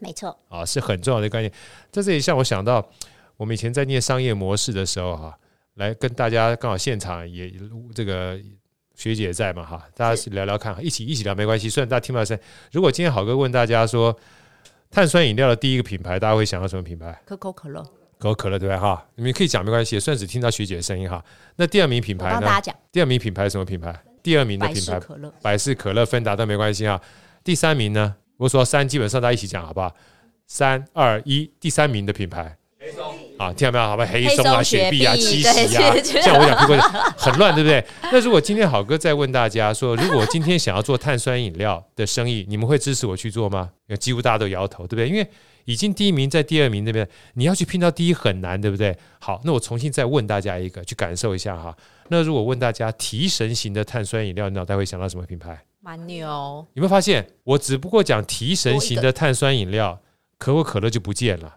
[0.00, 1.52] 没错啊，是很重要的概念。
[1.90, 2.88] 在这里，像我想到
[3.36, 5.38] 我们以前在念商业模式的时候，哈，
[5.74, 7.52] 来跟大家刚好现场也
[7.94, 8.40] 这个
[8.94, 11.68] 学姐在嘛，哈，大家聊聊看，一起一起聊没关系。
[11.68, 12.38] 虽然大家听不到声，
[12.72, 14.16] 如果今天好哥问大家说。”
[14.90, 17.16] 碳酸饮料的第一个品牌，大家会想到什么品牌？
[17.24, 17.80] 可口可乐。
[18.18, 18.76] 可口可乐对吧？
[18.76, 21.24] 哈，你们可以讲没关系，虽然只听到学姐的声音哈。
[21.56, 22.40] 那第二名品牌呢？
[22.40, 22.76] 大家讲。
[22.90, 23.94] 第二名品牌什么品牌？
[24.20, 24.92] 第二名的品牌。
[24.92, 25.34] 百事可乐。
[25.40, 27.00] 百事可乐、芬达都没关系啊。
[27.44, 28.16] 第三名呢？
[28.36, 29.94] 我说三，基本上大家一起讲好不好？
[30.46, 32.56] 三二一，第三名的品牌。
[33.40, 33.84] 啊，听到没有？
[33.86, 36.76] 好吧，黑松啊、雪碧啊、七喜啊， 像我讲苹果
[37.16, 37.82] 很乱，对不对？
[38.12, 43.70] 那如果今天好哥再问大家说，如果我今天想要做碳酸饮料的生意，你们会支持我去做吗？
[43.98, 45.08] 几乎大家都摇头，对不对？
[45.08, 45.26] 因为
[45.64, 48.94] 已经第一名在第二名那边，你要去拼到第一很难，对不对？
[49.18, 51.74] 好，那我重新再问大家一个，去感受一下哈。
[52.08, 55.58] 那如果问大家提神型的碳酸饮料，你脑袋会想到什么品牌？
[55.80, 56.28] 蛮牛。
[56.74, 57.26] 有没有发现？
[57.44, 59.98] 我只不过讲提神型的碳酸饮料，
[60.36, 61.56] 可口可乐就不见了。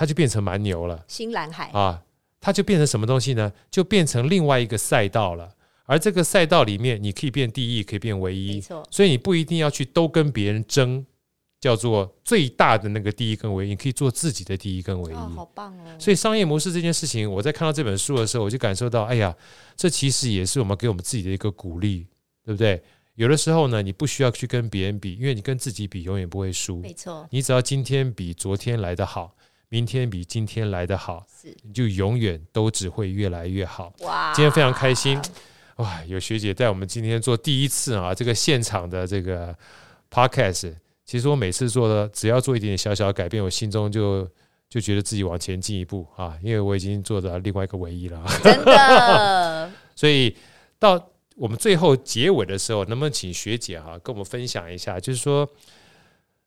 [0.00, 2.02] 它就变成蛮牛了，新蓝海啊，
[2.40, 3.52] 它就变成什么东西呢？
[3.70, 5.54] 就变成另外一个赛道了。
[5.84, 8.82] 而这个赛道里面，你可以变第一，可以变唯一，没错。
[8.90, 11.04] 所以你不一定要去都跟别人争，
[11.60, 15.14] 叫做最大的那个第一跟唯一，你可以做自己的第一跟唯一。
[15.14, 15.84] 哦，好棒哦！
[15.98, 19.36] 所以商业模式这件事情，我在看到这本书的时候，我就感受到，哎呀，
[19.76, 22.06] 这其实也是我们给我们自己的一个鼓励，
[22.42, 22.82] 对不对？
[23.16, 26.78] 有的时候呢，你不需要去跟别人比，因为你跟自己比，永远不会输。
[26.78, 29.36] 没错，你只要今天比昨天来得好。
[29.72, 31.24] 明天比今天来得好，
[31.62, 33.94] 你就永远都只会越来越好。
[34.00, 34.32] 哇！
[34.34, 35.16] 今天非常开心，
[35.76, 36.04] 哇！
[36.06, 39.56] 有学姐带我们今天做第一次啊，这个现场的这个
[40.10, 40.74] podcast。
[41.04, 44.28] 其实我每次做的，只要做一点点小小的改变，我心中就
[44.68, 48.20] 就觉得自己往前进一步啊，因为我已经做到另外一个唯一了。
[48.42, 49.70] 真的。
[49.94, 50.36] 所以
[50.80, 51.00] 到
[51.36, 55.48] 我们最后结尾的时候，能不能请学姐哈、啊、跟我们分享一下，就是说。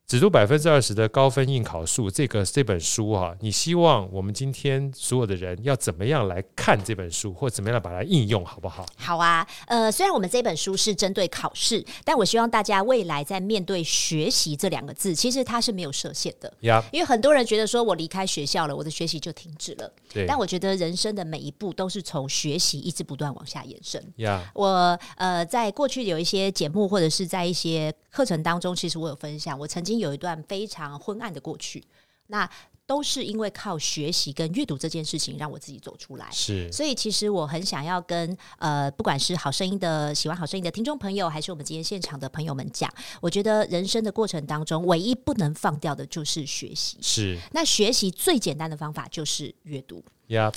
[0.06, 8.84] 只读百分之二十的高分应考数，这个这本书哈、啊，你希望我们今天所有的人要怎么样来看这本书，或怎么样来把它应用，好不好？
[8.98, 16.52] 好啊，呃，虽然我们这本书是针对考试，但我希望大家未来在面对学习这两个字，其实它是没有设限的。
[16.92, 19.90] 因为很多人觉得说我离开学校了，我的学习就停止了。
[20.12, 20.26] 对。
[20.26, 24.04] 但我觉得人生的每一步都是从学习一直不断往下延伸。
[24.52, 29.93] 我呃，在过去有一些节目或者是在一些课程当中，其实我有分享，我曾经。
[29.98, 31.84] 有一段非常昏暗的过去，
[32.28, 32.48] 那
[32.86, 36.28] 都是因为靠学习跟阅读这件事情让我自己走出来。
[36.30, 42.92] 是，所以其实我很想要跟呃，不管是好声音的喜欢好声音的听众朋友，还是我们今天现场的朋友们讲，
[43.22, 46.98] 我觉得人生的过程当中，唯一不能放掉的就是学习。
[47.00, 50.04] 是，那学习最简单的方法就是阅读。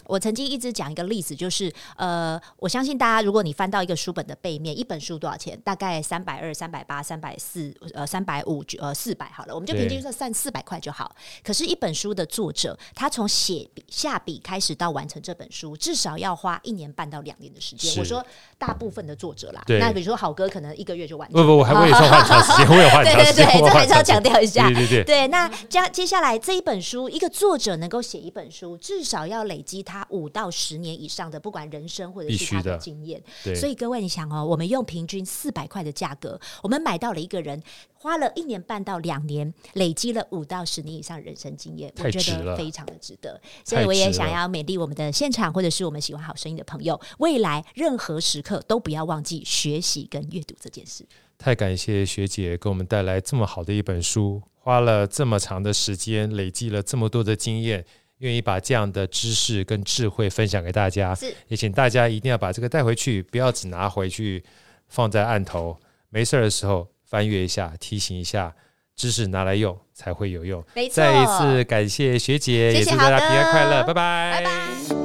[0.05, 5.59] 我曾经一直讲一个例子，就是呃，我相信大家，如果你翻到一个书本的背面，一本书多少钱？
[5.63, 11.13] 大概三百二、三百八、三百四，呃，三百五，呃，四百好了，我们就平均算算四百块就好。
[11.43, 17.93] 可是，一本书的作者，他从写笔下笔开始到完成这本书，至少要花一年半到两年的时间。
[17.97, 18.25] 我说
[18.57, 21.41] 大部分的作者啦，那比如说好哥可能一个月就完成。
[21.41, 23.45] 不不，我还会说花很长时间， 我有花很长时间。
[23.45, 24.65] 对对对，这还是要强调一下。
[24.69, 25.27] 对对对，对。
[25.27, 29.57] 那接接下来这一本书，一个作者能够写一本书，至少要累。
[29.57, 33.19] 累积他五到十年以上的，不管人生或者是他的经验，
[33.55, 37.59] 所以各位，你想哦，我们用平均四百块的价格，我们买到了一个人，
[38.07, 43.37] 花了一年半到两年，累积了五到十年以上人生经验，我觉得非常的值得。
[43.65, 51.05] 所以我也想要勉励我们的现场，或者是我们喜欢好声音的朋友，未来任何时刻都不要忘记学习跟阅读这件事。
[51.37, 57.85] 太感谢学姐给我们带来这么好的一本书，花了这么长的时间，累积了这么多的经验。
[58.19, 61.13] 愿意把这样的知识跟智慧分享给大家，
[61.49, 64.43] 也请大家一定要把这个带回去，不要只拿回去
[64.87, 65.77] 放在案头，
[66.09, 68.53] 没事的时候翻阅一下，提醒一下，
[68.95, 70.63] 知识拿来用才会有用。
[70.75, 74.31] 没错，再一次感谢学姐，谢谢也祝大家平安快乐，拜拜。
[74.33, 74.51] 拜拜，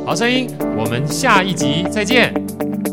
[0.05, 2.92] 好声音，我们下一集再见。